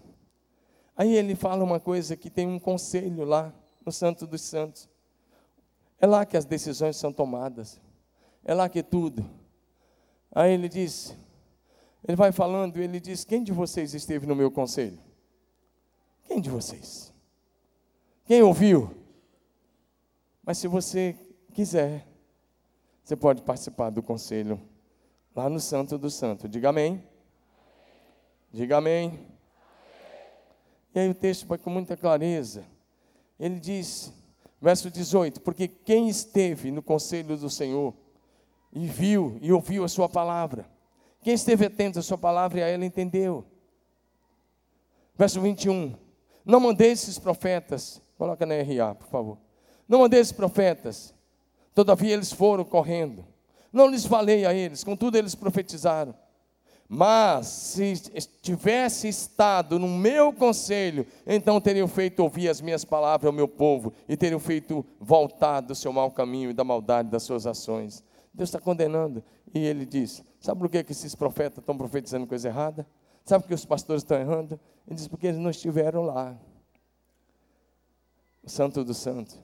[0.96, 3.52] Aí ele fala uma coisa que tem um conselho lá
[3.84, 4.88] no Santo dos Santos.
[5.98, 7.80] É lá que as decisões são tomadas.
[8.44, 9.24] É lá que tudo.
[10.34, 11.16] Aí ele diz,
[12.06, 14.98] ele vai falando, ele diz: Quem de vocês esteve no meu conselho?
[16.24, 17.12] Quem de vocês?
[18.24, 18.90] Quem ouviu?
[20.44, 21.16] Mas se você
[21.52, 22.06] quiser,
[23.04, 24.60] você pode participar do conselho
[25.34, 26.48] lá no Santo do Santo.
[26.48, 27.02] Diga amém.
[28.52, 29.08] Diga amém.
[29.08, 29.32] amém.
[30.94, 32.64] E aí o texto vai com muita clareza.
[33.40, 34.12] Ele diz,
[34.60, 37.94] verso 18: Porque quem esteve no conselho do Senhor
[38.72, 40.66] e viu e ouviu a sua palavra,
[41.22, 43.44] quem esteve atento à sua palavra e a ela entendeu.
[45.16, 45.94] Verso 21.
[46.44, 49.38] Não mandei esses profetas, coloca na RA, por favor.
[49.88, 51.14] Não mandei esses profetas,
[51.74, 53.24] todavia eles foram correndo.
[53.72, 56.14] Não lhes falei a eles, contudo eles profetizaram.
[56.94, 57.94] Mas se
[58.42, 63.94] tivesse estado no meu conselho, então teriam feito ouvir as minhas palavras ao meu povo
[64.06, 68.04] e teriam feito voltar do seu mau caminho e da maldade das suas ações.
[68.34, 69.24] Deus está condenando.
[69.54, 72.86] E ele diz: Sabe por que, que esses profetas estão profetizando coisa errada?
[73.24, 74.60] Sabe por que os pastores estão errando?
[74.86, 76.36] Ele diz: Porque eles não estiveram lá.
[78.42, 79.34] O Santo do Santo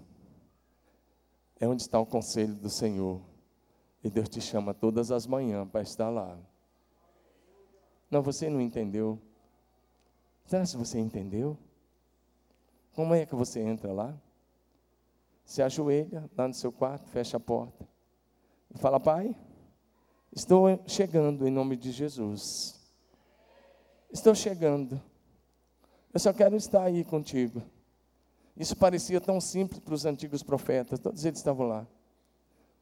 [1.61, 3.20] é onde está o conselho do Senhor.
[4.09, 6.34] E Deus te chama todas as manhãs para estar lá.
[8.11, 9.20] Não, você não entendeu.
[10.46, 11.59] Será que você entendeu?
[12.94, 14.18] Como é que você entra lá?
[15.44, 17.86] Se ajoelha lá no seu quarto, fecha a porta
[18.74, 19.36] e fala: Pai,
[20.32, 22.80] estou chegando em nome de Jesus.
[24.11, 24.98] Estou chegando.
[26.14, 27.62] Eu só quero estar aí contigo.
[28.56, 31.86] Isso parecia tão simples para os antigos profetas, todos eles estavam lá.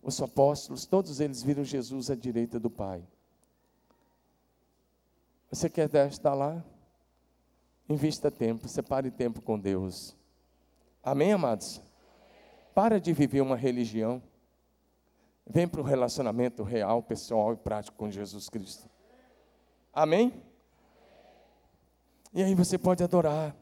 [0.03, 3.03] Os apóstolos, todos eles viram Jesus à direita do Pai.
[5.51, 6.65] Você quer estar lá?
[7.89, 10.17] Invista tempo, separe tempo com Deus.
[11.03, 11.81] Amém, amados?
[12.75, 14.23] Para de viver uma religião.
[15.47, 18.91] Vem para o relacionamento real, pessoal e prático com Jesus Cristo.
[19.93, 20.43] Amém?
[22.35, 23.57] E aí você pode adorar.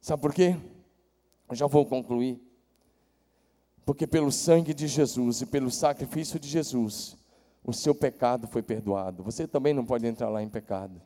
[0.00, 0.56] Sabe por quê?
[1.50, 2.40] Eu já vou concluir.
[3.88, 7.16] Porque pelo sangue de Jesus e pelo sacrifício de Jesus,
[7.64, 9.22] o seu pecado foi perdoado.
[9.22, 11.00] Você também não pode entrar lá em pecado.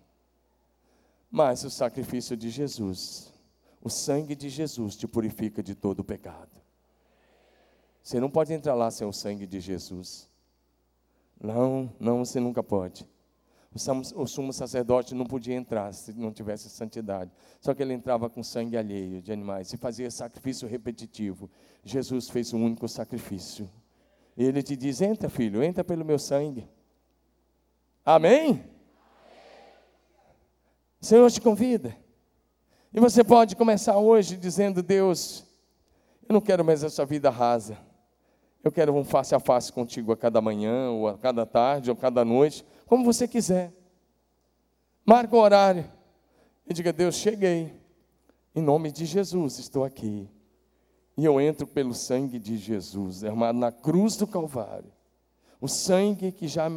[1.30, 3.33] Mas o sacrifício de Jesus,
[3.80, 6.51] o sangue de Jesus te purifica de todo o pecado.
[8.03, 10.28] Você não pode entrar lá sem o sangue de Jesus.
[11.41, 13.07] Não, não, você nunca pode.
[14.14, 17.31] O sumo sacerdote não podia entrar se não tivesse santidade.
[17.59, 21.51] Só que ele entrava com sangue alheio de animais e fazia sacrifício repetitivo.
[21.83, 23.70] Jesus fez um único sacrifício.
[24.37, 26.68] E ele te diz: entra, filho, entra pelo meu sangue.
[28.05, 28.62] Amém?
[31.01, 31.97] O Senhor te convida.
[32.93, 35.47] E você pode começar hoje dizendo: Deus,
[36.29, 37.79] eu não quero mais essa vida rasa.
[38.63, 41.97] Eu quero um face a face contigo a cada manhã, ou a cada tarde, ou
[41.97, 43.73] a cada noite, como você quiser.
[45.05, 45.91] Marca o horário
[46.67, 47.81] e diga: Deus, cheguei.
[48.55, 50.29] Em nome de Jesus, estou aqui.
[51.17, 54.93] E eu entro pelo sangue de Jesus, derramado na cruz do Calvário.
[55.61, 56.69] O sangue que já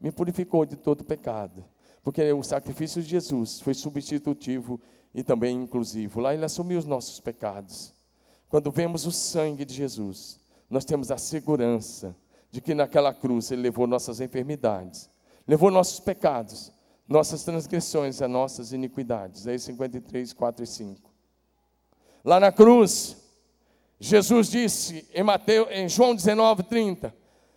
[0.00, 1.64] me purificou de todo pecado.
[2.02, 4.80] Porque o sacrifício de Jesus foi substitutivo
[5.14, 6.20] e também inclusivo.
[6.20, 7.94] Lá ele assumiu os nossos pecados.
[8.48, 12.14] Quando vemos o sangue de Jesus, nós temos a segurança
[12.50, 15.10] de que naquela cruz ele levou nossas enfermidades,
[15.46, 16.72] levou nossos pecados,
[17.08, 19.46] nossas transgressões, as nossas iniquidades.
[19.46, 21.10] Aí 53, 4 e 5.
[22.24, 23.16] Lá na cruz,
[23.98, 27.14] Jesus disse em, Mateus, em João 19, 30,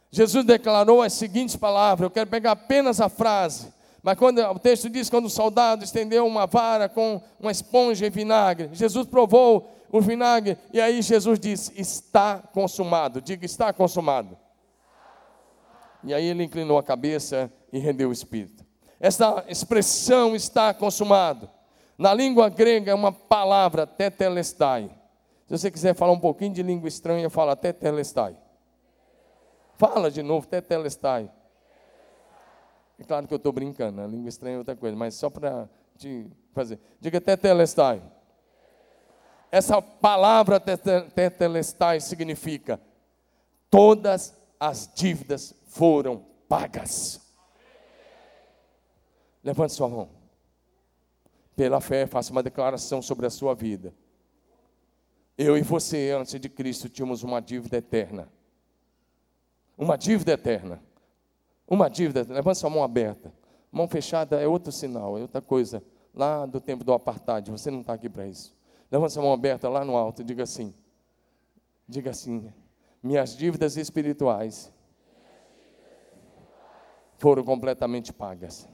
[0.09, 4.89] Jesus declarou as seguintes palavras, eu quero pegar apenas a frase, mas quando o texto
[4.89, 10.01] diz quando o soldado estendeu uma vara com uma esponja e vinagre, Jesus provou o
[10.01, 13.21] vinagre e aí Jesus disse: "Está consumado".
[13.21, 14.37] Diga: "Está consumado".
[16.03, 18.65] E aí ele inclinou a cabeça e rendeu o espírito.
[18.99, 21.49] Essa expressão está consumado.
[21.97, 24.89] Na língua grega é uma palavra tetelestai
[25.51, 28.37] se você quiser falar um pouquinho de língua estranha, fala até telestai.
[29.75, 31.29] Fala de novo, até telestai.
[32.97, 35.67] É claro que eu estou brincando, a língua estranha é outra coisa, mas só para
[35.97, 36.79] te fazer.
[37.01, 38.01] Diga até telestai.
[39.51, 42.79] Essa palavra tetelestai significa
[43.69, 47.19] todas as dívidas foram pagas.
[49.43, 50.09] Levante sua mão.
[51.55, 53.93] Pela fé, faça uma declaração sobre a sua vida.
[55.37, 58.29] Eu e você, antes de Cristo, tínhamos uma dívida eterna.
[59.77, 60.81] Uma dívida eterna.
[61.67, 63.33] Uma dívida, levanta sua mão aberta.
[63.71, 65.83] Mão fechada é outro sinal, é outra coisa.
[66.13, 68.53] Lá do tempo do apartheid, você não está aqui para isso.
[68.91, 70.73] Levanta sua mão aberta lá no alto e diga assim.
[71.87, 72.51] Diga assim:
[73.01, 74.71] minhas dívidas espirituais
[77.17, 78.67] foram completamente pagas.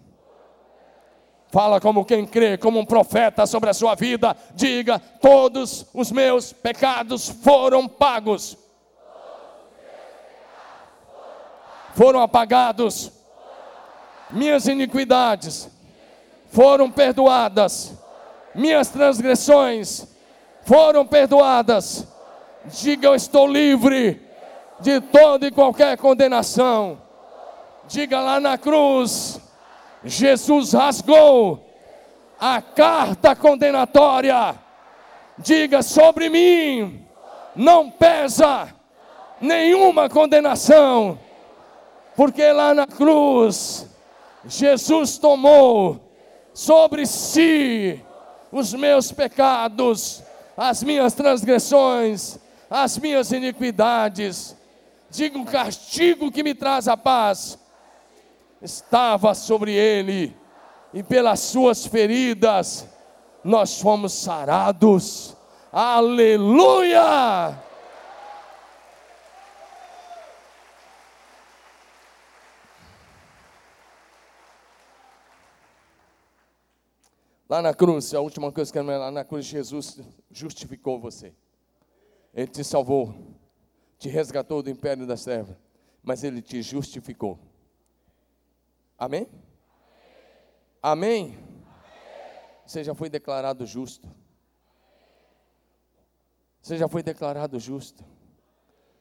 [1.49, 4.35] Fala como quem crê, como um profeta sobre a sua vida.
[4.55, 8.57] Diga: todos os meus pecados foram pagos.
[11.93, 13.11] Foram apagados.
[14.31, 15.69] Minhas iniquidades
[16.47, 17.96] foram perdoadas.
[18.57, 20.07] Minhas transgressões
[20.63, 22.07] foram perdoadas.
[22.65, 24.21] Diga: eu estou livre
[24.79, 27.01] de toda e qualquer condenação.
[27.87, 29.39] Diga lá na cruz
[30.03, 31.63] Jesus rasgou
[32.39, 34.55] a carta condenatória.
[35.37, 37.05] Diga sobre mim,
[37.55, 38.73] não pesa
[39.39, 41.19] nenhuma condenação,
[42.15, 43.87] porque lá na cruz
[44.45, 46.11] Jesus tomou
[46.53, 48.03] sobre si
[48.51, 50.23] os meus pecados,
[50.55, 52.39] as minhas transgressões,
[52.69, 54.55] as minhas iniquidades.
[55.09, 57.57] Diga o castigo que me traz a paz
[58.61, 60.35] estava sobre ele,
[60.93, 62.87] e pelas suas feridas
[63.43, 65.35] nós fomos sarados.
[65.71, 67.66] Aleluia!
[77.49, 81.33] Lá na cruz, a última coisa que eu lá na cruz, Jesus justificou você.
[82.33, 83.15] Ele te salvou,
[83.97, 85.55] te resgatou do império das trevas,
[86.03, 87.39] mas ele te justificou.
[88.97, 89.27] Amém?
[90.81, 91.25] Amém?
[91.25, 91.47] Amém?
[92.65, 94.09] Você já foi declarado justo.
[96.61, 98.03] Você já foi declarado justo.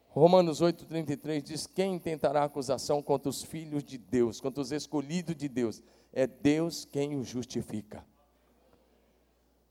[0.08, 5.48] Romanos 8,33 diz: Quem tentará acusação contra os filhos de Deus, contra os escolhidos de
[5.48, 5.82] Deus?
[6.12, 8.06] É Deus quem o justifica.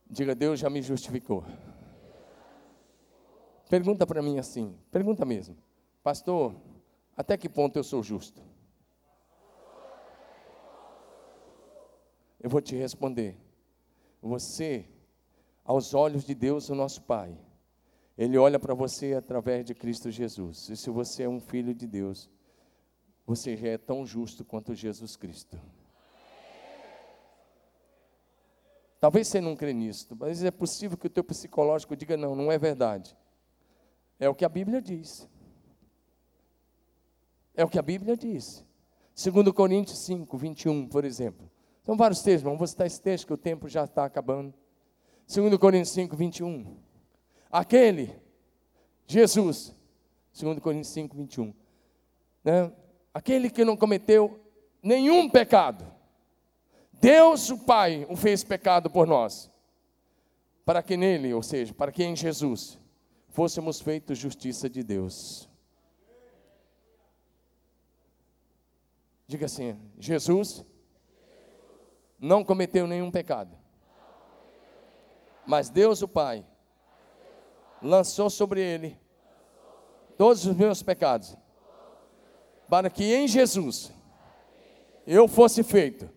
[0.09, 1.43] Diga, Deus já me justificou.
[3.69, 5.57] Pergunta para mim assim, pergunta mesmo,
[6.03, 6.55] pastor,
[7.17, 8.41] até que ponto eu sou justo?
[12.39, 13.35] Eu vou te responder.
[14.21, 14.87] Você,
[15.63, 17.35] aos olhos de Deus, o nosso Pai,
[18.15, 20.69] Ele olha para você através de Cristo Jesus.
[20.69, 22.29] E se você é um filho de Deus,
[23.25, 25.59] você já é tão justo quanto Jesus Cristo.
[29.05, 32.51] Talvez você não crê nisso, mas é possível que o teu psicológico diga: não, não
[32.51, 33.15] é verdade.
[34.19, 35.29] É o que a Bíblia diz.
[37.53, 38.65] É o que a Bíblia diz.
[39.13, 41.47] Segundo Coríntios 5, 21, por exemplo.
[41.83, 44.51] São vários textos, vamos citar esse texto que o tempo já está acabando.
[45.27, 46.75] Segundo Coríntios 5, 21.
[47.51, 48.19] Aquele,
[49.05, 49.75] Jesus,
[50.33, 51.53] segundo Coríntios 5, 21.
[52.43, 52.73] Né?
[53.13, 54.39] Aquele que não cometeu
[54.81, 55.93] nenhum pecado
[56.99, 59.51] Deus, o Pai, o fez pecado por nós,
[60.65, 62.79] para que nele, ou seja, para que em Jesus,
[63.29, 65.49] fôssemos feitos justiça de Deus.
[69.27, 70.65] Diga assim: Jesus
[72.19, 73.55] não cometeu nenhum pecado,
[75.45, 76.45] mas Deus, o Pai,
[77.81, 78.97] lançou sobre ele
[80.17, 81.35] todos os meus pecados,
[82.69, 83.91] para que em Jesus
[85.05, 86.09] eu fosse feito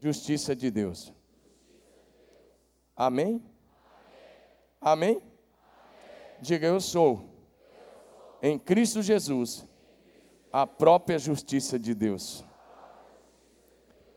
[0.00, 1.12] justiça de Deus.
[2.96, 3.42] Amém?
[4.80, 5.20] Amém?
[6.40, 7.28] Diga eu sou,
[8.42, 9.66] em Cristo Jesus,
[10.52, 12.44] a própria justiça de Deus.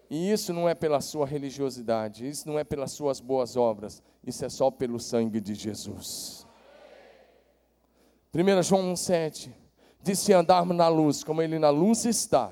[0.09, 4.43] E isso não é pela sua religiosidade, isso não é pelas suas boas obras, isso
[4.43, 6.47] é só pelo sangue de Jesus.
[8.33, 9.51] 1 João 1,7
[10.01, 12.51] diz: Se andarmos na luz, como Ele na luz está,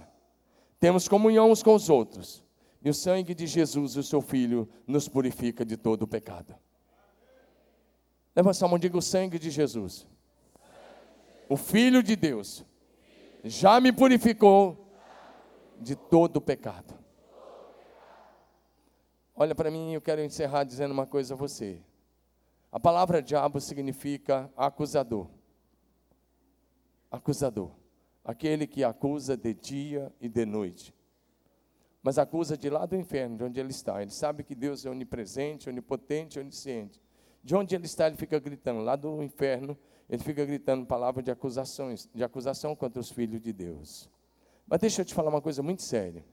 [0.79, 2.46] temos comunhão uns com os outros
[2.81, 6.55] e o sangue de Jesus, o seu Filho, nos purifica de todo o pecado.
[8.35, 10.07] Levanta a mão diga o sangue de Jesus.
[11.49, 12.63] O Filho de Deus
[13.43, 14.91] já me purificou
[15.79, 16.93] de todo o pecado.
[19.35, 21.81] Olha para mim, eu quero encerrar dizendo uma coisa a você.
[22.71, 25.27] A palavra diabo significa acusador.
[27.09, 27.71] Acusador.
[28.23, 30.96] Aquele que acusa de dia e de noite
[32.07, 34.01] mas acusa de lá do inferno, de onde ele está.
[34.01, 37.01] Ele sabe que Deus é onipresente, onipotente, onisciente.
[37.43, 38.79] De onde ele está, ele fica gritando.
[38.79, 39.77] Lá do inferno,
[40.09, 44.09] ele fica gritando palavras de acusações, de acusação contra os filhos de Deus.
[44.65, 46.23] Mas deixa eu te falar uma coisa muito séria.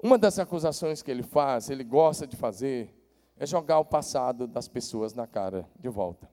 [0.00, 2.94] Uma das acusações que ele faz, ele gosta de fazer,
[3.36, 6.30] é jogar o passado das pessoas na cara de volta.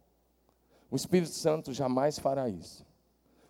[0.91, 2.86] O Espírito Santo jamais fará isso.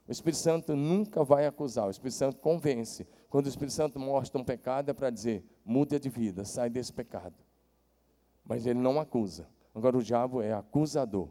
[0.07, 3.05] O Espírito Santo nunca vai acusar, o Espírito Santo convence.
[3.31, 6.91] Quando o Espírito Santo mostra um pecado, é para dizer: muda de vida, sai desse
[6.91, 7.33] pecado.
[8.45, 9.47] Mas ele não acusa.
[9.73, 11.29] Agora o diabo é acusador.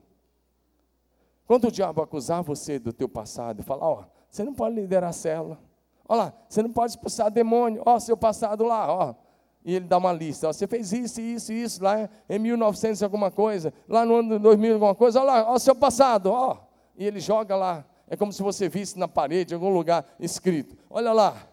[1.47, 5.13] Quando o diabo acusar você do teu passado falar: ó, você não pode liderar a
[5.13, 5.61] célula.
[6.09, 7.83] Olha lá, você não pode expulsar demônio.
[7.85, 9.15] Ó, seu passado lá, ó.
[9.63, 10.49] E ele dá uma lista.
[10.49, 14.73] Ó, você fez isso, isso, isso lá em 1900 alguma coisa, lá no ano 2000
[14.73, 15.21] alguma coisa.
[15.21, 16.57] Olha lá, ó, seu passado, ó.
[16.97, 20.77] E ele joga lá é como se você visse na parede, em algum lugar, escrito:
[20.91, 21.50] Olha lá.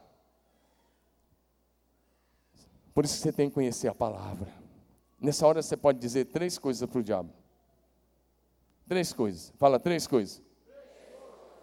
[2.97, 4.47] Por isso você tem que conhecer a palavra.
[5.21, 7.31] Nessa hora você pode dizer três coisas para o diabo.
[8.89, 9.53] Três coisas.
[9.59, 10.41] Fala três coisas.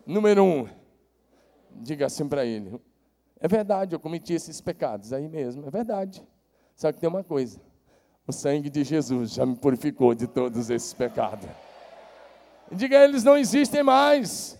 [0.06, 0.68] Número um,
[1.72, 2.80] diga assim para ele:
[3.40, 6.24] É verdade, eu cometi esses pecados aí mesmo, é verdade.
[6.76, 7.60] Só que tem uma coisa:
[8.28, 11.50] o sangue de Jesus já me purificou de todos esses pecados.
[12.70, 14.56] Diga, eles não existem mais.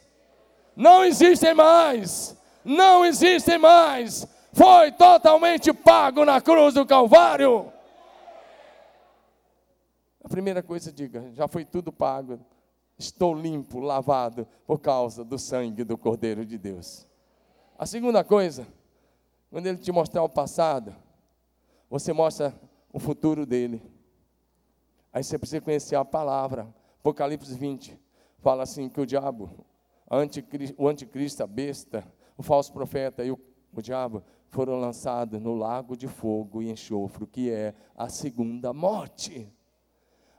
[0.74, 2.36] Não existem mais.
[2.64, 4.26] Não existem mais.
[4.54, 7.72] Foi totalmente pago na cruz do Calvário.
[10.22, 12.38] A primeira coisa, diga: já foi tudo pago.
[12.96, 17.04] Estou limpo, lavado, por causa do sangue do Cordeiro de Deus.
[17.76, 18.68] A segunda coisa,
[19.50, 20.94] quando ele te mostrar o passado,
[21.90, 22.54] você mostra
[22.92, 23.82] o futuro dele.
[25.12, 26.72] Aí você precisa conhecer a palavra.
[27.00, 27.98] Apocalipse 20
[28.38, 29.66] fala assim que o diabo,
[30.78, 32.06] o anticristo, a besta,
[32.36, 33.40] o falso profeta e o,
[33.72, 34.22] o diabo
[34.54, 39.52] foram lançados no lago de fogo e enxofre, que é a segunda morte.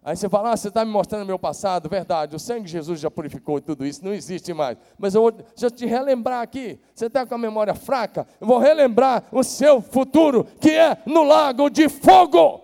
[0.01, 2.99] Aí você fala, ah, você está me mostrando meu passado, verdade, o sangue de Jesus
[2.99, 4.77] já purificou tudo isso, não existe mais.
[4.97, 8.59] Mas eu vou eu te relembrar aqui, você está com a memória fraca, eu vou
[8.59, 12.61] relembrar o seu futuro, que é no lago de fogo.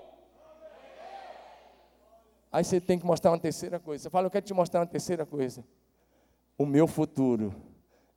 [2.51, 4.03] Aí você tem que mostrar uma terceira coisa.
[4.03, 5.63] Você fala, eu quero te mostrar uma terceira coisa.
[6.57, 7.55] O meu futuro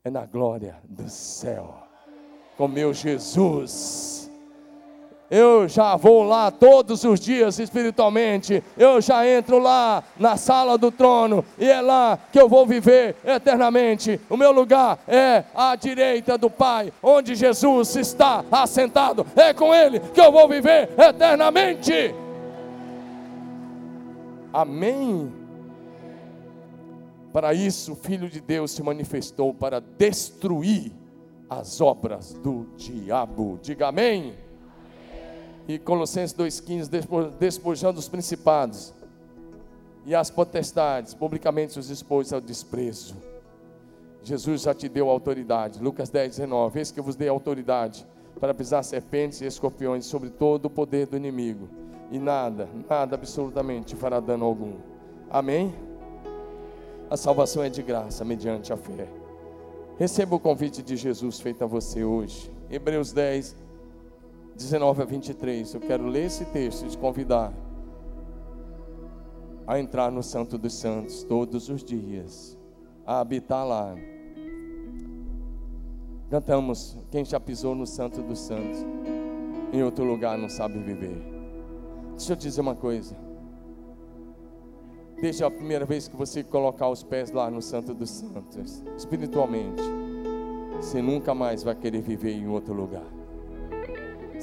[0.04, 1.83] é na glória do céu,
[2.56, 4.14] com meu Jesus.
[5.30, 8.62] Eu já vou lá todos os dias espiritualmente.
[8.76, 13.16] Eu já entro lá na sala do trono e é lá que eu vou viver
[13.24, 14.20] eternamente.
[14.28, 19.26] O meu lugar é à direita do Pai, onde Jesus está assentado.
[19.34, 22.14] É com Ele que eu vou viver eternamente.
[24.52, 25.32] Amém.
[27.32, 30.92] Para isso, o Filho de Deus se manifestou para destruir
[31.58, 33.58] as obras do diabo.
[33.62, 34.34] Diga amém.
[35.66, 38.92] E Colossenses 2,15, despojando os principados
[40.04, 43.16] e as potestades, publicamente os expôs ao desprezo.
[44.22, 45.82] Jesus já te deu autoridade.
[45.82, 46.78] Lucas 10, 19.
[46.78, 48.06] Eis que eu vos dei autoridade
[48.40, 51.68] para pisar serpentes e escorpiões sobre todo o poder do inimigo.
[52.10, 54.74] E nada, nada absolutamente fará dano algum.
[55.30, 55.74] Amém?
[57.10, 59.23] A salvação é de graça, mediante a fé.
[59.96, 62.50] Receba o convite de Jesus feito a você hoje.
[62.68, 63.56] Hebreus 10,
[64.56, 65.74] 19 a 23.
[65.74, 67.52] Eu quero ler esse texto e te convidar
[69.66, 72.58] a entrar no Santo dos Santos todos os dias,
[73.06, 73.94] a habitar lá.
[76.28, 78.84] Cantamos, quem já pisou no Santo dos Santos,
[79.72, 81.22] em outro lugar não sabe viver.
[82.16, 83.23] Deixa eu dizer uma coisa.
[85.24, 89.82] Desde a primeira vez que você colocar os pés lá no Santo dos Santos, espiritualmente,
[90.76, 93.24] você nunca mais vai querer viver em outro lugar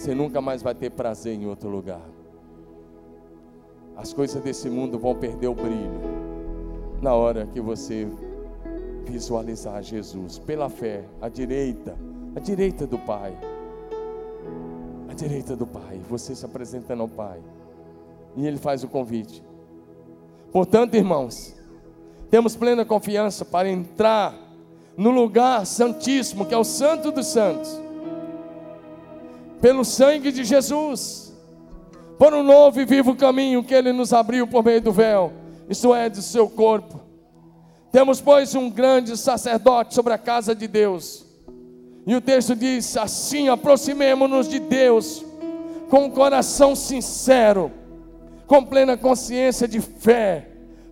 [0.02, 2.02] você nunca mais vai ter prazer em outro lugar.
[3.96, 6.02] As coisas desse mundo vão perder o brilho
[7.00, 8.08] na hora que você
[9.06, 11.96] visualizar Jesus pela fé, à direita,
[12.36, 13.38] à direita do Pai.
[15.08, 17.40] À direita do Pai, você se apresentando ao Pai.
[18.36, 19.44] E ele faz o convite.
[20.52, 21.56] Portanto, irmãos,
[22.30, 24.36] temos plena confiança para entrar
[24.98, 27.82] no lugar santíssimo, que é o Santo dos Santos
[29.62, 31.32] pelo sangue de Jesus,
[32.18, 35.32] por um novo e vivo caminho que Ele nos abriu por meio do véu,
[35.70, 37.00] isto é, do seu corpo.
[37.92, 41.26] Temos, pois, um grande sacerdote sobre a casa de Deus.
[42.08, 45.24] E o texto diz: assim aproximemo-nos de Deus
[45.90, 47.72] com um coração sincero,
[48.52, 50.46] com plena consciência de fé,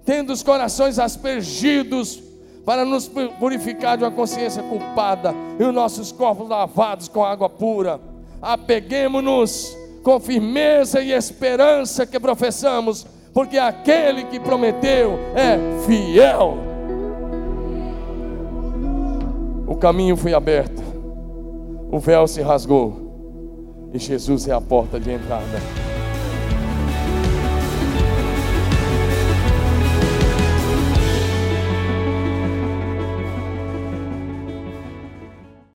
[0.06, 2.24] tendo os corações aspergidos
[2.66, 8.00] para nos purificar de uma consciência culpada e os nossos corpos lavados com água pura
[8.42, 16.58] apeguemos-nos com firmeza e esperança que professamos, porque aquele que prometeu é fiel.
[19.68, 20.82] O caminho foi aberto,
[21.92, 25.89] o véu se rasgou, e Jesus é a porta de entrada.